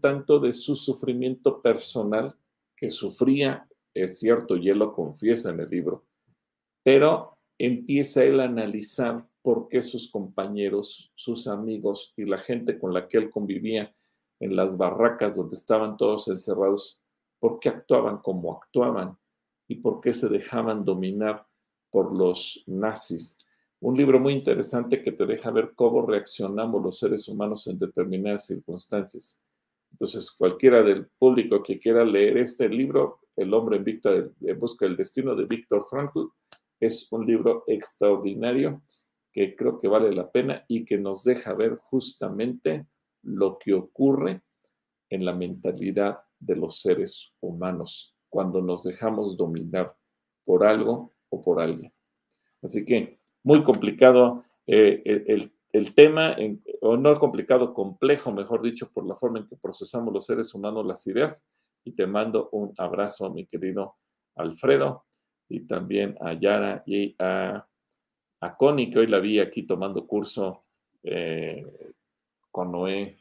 [0.00, 2.36] tanto de su sufrimiento personal
[2.76, 6.04] que sufría, es cierto, y él lo confiesa en el libro,
[6.84, 12.94] pero empieza él a analizar por qué sus compañeros, sus amigos y la gente con
[12.94, 13.94] la que él convivía
[14.40, 17.00] en las barracas donde estaban todos encerrados,
[17.40, 19.18] por qué actuaban como actuaban
[19.66, 21.46] y por qué se dejaban dominar
[21.90, 23.38] por los nazis
[23.80, 28.46] un libro muy interesante que te deja ver cómo reaccionamos los seres humanos en determinadas
[28.46, 29.44] circunstancias.
[29.92, 34.84] Entonces, cualquiera del público que quiera leer este libro, El hombre en, Victa en busca
[34.84, 36.26] del destino de Víctor Frankl,
[36.80, 38.82] es un libro extraordinario
[39.32, 42.86] que creo que vale la pena y que nos deja ver justamente
[43.22, 44.42] lo que ocurre
[45.10, 49.96] en la mentalidad de los seres humanos cuando nos dejamos dominar
[50.44, 51.92] por algo o por alguien.
[52.62, 55.02] Así que muy complicado eh,
[55.72, 56.36] el, tema,
[56.80, 60.86] o no complicado, complejo, mejor dicho, por la forma en que procesamos los seres humanos
[60.86, 61.48] las ideas.
[61.84, 63.96] Y te mando un abrazo, mi querido
[64.34, 65.04] Alfredo,
[65.48, 67.66] y también a Yara y a,
[68.40, 70.64] a Connie, que hoy la vi aquí tomando curso
[71.02, 71.64] eh,
[72.50, 73.18] con Noé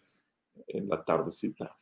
[0.67, 1.77] en la tardecita.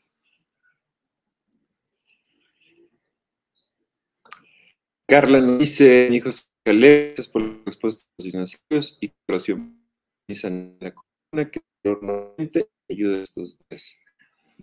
[5.08, 9.80] Carla nos dice, hijos Gracias por la respuesta a los y colaboración
[10.28, 14.02] en la columna que normalmente ayuda a estos días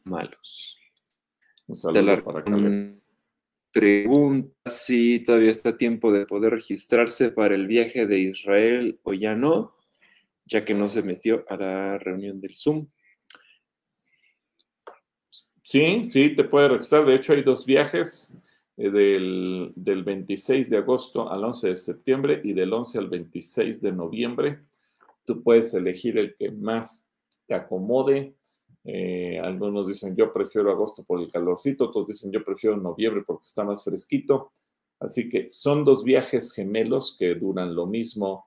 [0.03, 0.81] malos.
[1.69, 2.45] Un saludo para
[3.71, 9.37] Pregunta si todavía está tiempo de poder registrarse para el viaje de Israel o ya
[9.37, 9.77] no.
[10.45, 12.89] ya que no se metió a la reunión del Zoom.
[15.63, 17.07] Sí, sí, te puede registrar.
[17.07, 18.37] De hecho, hay dos viajes
[18.77, 23.93] del, del 26 de agosto al 11 de septiembre y del 11 al 26 de
[23.93, 24.61] noviembre.
[25.25, 27.11] Tú puedes elegir el que más
[27.47, 28.35] te acomode.
[28.85, 33.45] Eh, algunos dicen yo prefiero agosto por el calorcito, otros dicen yo prefiero noviembre porque
[33.47, 34.53] está más fresquito.
[34.99, 38.47] Así que son dos viajes gemelos que duran lo mismo,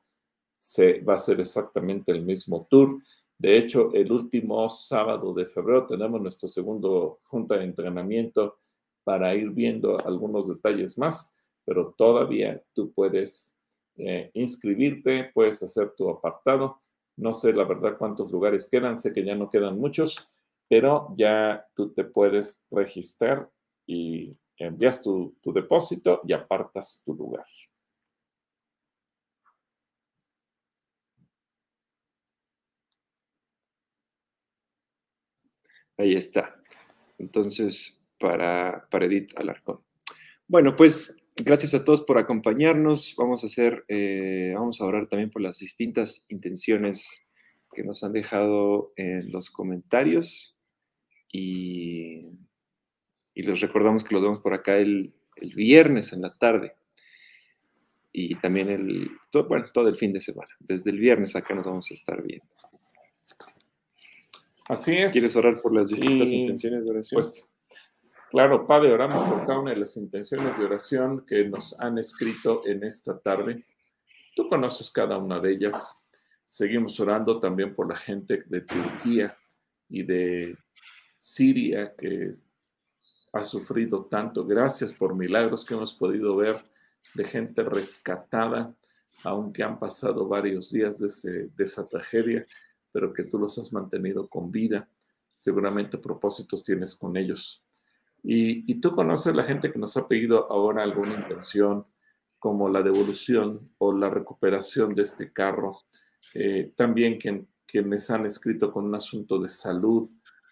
[0.58, 3.02] se, va a ser exactamente el mismo tour.
[3.38, 8.60] De hecho, el último sábado de febrero tenemos nuestro segundo junta de entrenamiento
[9.06, 11.34] para ir viendo algunos detalles más,
[11.64, 13.56] pero todavía tú puedes
[13.98, 16.82] eh, inscribirte, puedes hacer tu apartado.
[17.16, 20.28] No sé la verdad cuántos lugares quedan, sé que ya no quedan muchos,
[20.68, 23.50] pero ya tú te puedes registrar
[23.88, 27.46] y envías tu, tu depósito y apartas tu lugar.
[35.98, 36.56] Ahí está.
[37.18, 39.82] Entonces, para, para Edith Alarcón.
[40.48, 43.16] Bueno, pues gracias a todos por acompañarnos.
[43.18, 47.30] Vamos a hacer, eh, vamos a orar también por las distintas intenciones
[47.74, 50.60] que nos han dejado en los comentarios.
[51.32, 52.30] Y
[53.36, 55.14] y les recordamos que los vemos por acá el,
[55.54, 56.74] viernes en la tarde
[58.14, 60.50] y también el, todo, bueno, todo el fin de semana.
[60.62, 62.48] Desde el viernes acá nos vamos a estar viendo.
[64.70, 65.12] Así es.
[65.12, 67.22] ¿Quieres orar por las distintas intenciones de oración?
[67.22, 67.52] Pues,
[68.30, 72.66] claro, Padre, oramos por cada una de las intenciones de oración que nos han escrito
[72.66, 73.62] en esta tarde.
[74.36, 76.06] Tú conoces cada una de ellas.
[76.44, 79.38] Seguimos orando también por la gente de Turquía
[79.90, 80.58] y de
[81.18, 82.32] Siria que
[83.34, 84.46] ha sufrido tanto.
[84.46, 86.58] Gracias por milagros que hemos podido ver
[87.16, 88.74] de gente rescatada,
[89.24, 92.46] aunque han pasado varios días de, esa tragedia,
[92.92, 94.88] pero que tú los has mantenido con vida.
[95.36, 97.65] Seguramente propósitos tienes con ellos.
[98.28, 101.86] Y, tú conoces la gente que nos ha pedido ahora alguna intención,
[102.40, 105.78] como la devolución o la recuperación de este carro.
[106.34, 110.10] Eh, también quien, quienes han escrito con un asunto de salud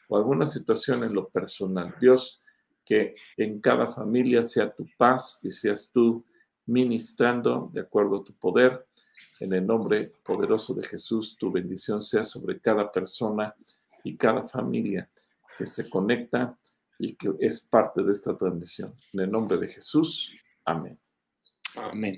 [0.08, 1.96] o alguna situación en lo personal.
[2.00, 2.40] Dios,
[2.86, 6.24] que en cada familia sea tu paz y seas tú
[6.68, 8.86] ministrando de acuerdo a tu poder.
[9.40, 13.52] En el nombre poderoso de Jesús, tu bendición sea sobre cada persona
[14.04, 15.10] y cada familia
[15.58, 16.56] que se conecta
[17.04, 18.95] y que es parte de esta transmisión.
[19.12, 20.32] En el nombre de Jesús,
[20.64, 20.97] amén.
[21.76, 22.14] Amén.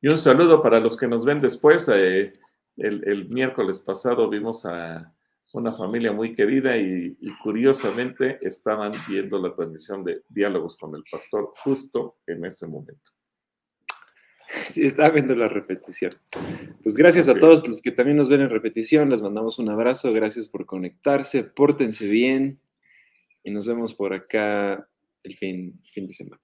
[0.00, 1.86] Y un saludo para los que nos ven después.
[1.88, 2.32] Eh,
[2.78, 5.12] el, el miércoles pasado vimos a
[5.52, 11.52] una familia muy querida y, curiosamente estaban viendo la transmisión de Diálogos con el Pastor
[11.62, 13.10] justo en ese momento.
[14.68, 16.14] Sí, estaba viendo la repetición.
[16.82, 20.10] Pues gracias a todos los que también nos ven en repetición, les mandamos un abrazo,
[20.12, 22.60] gracias por conectarse, pórtense bien
[23.44, 24.88] y nos vemos por acá
[25.24, 26.42] el fin, fin de semana.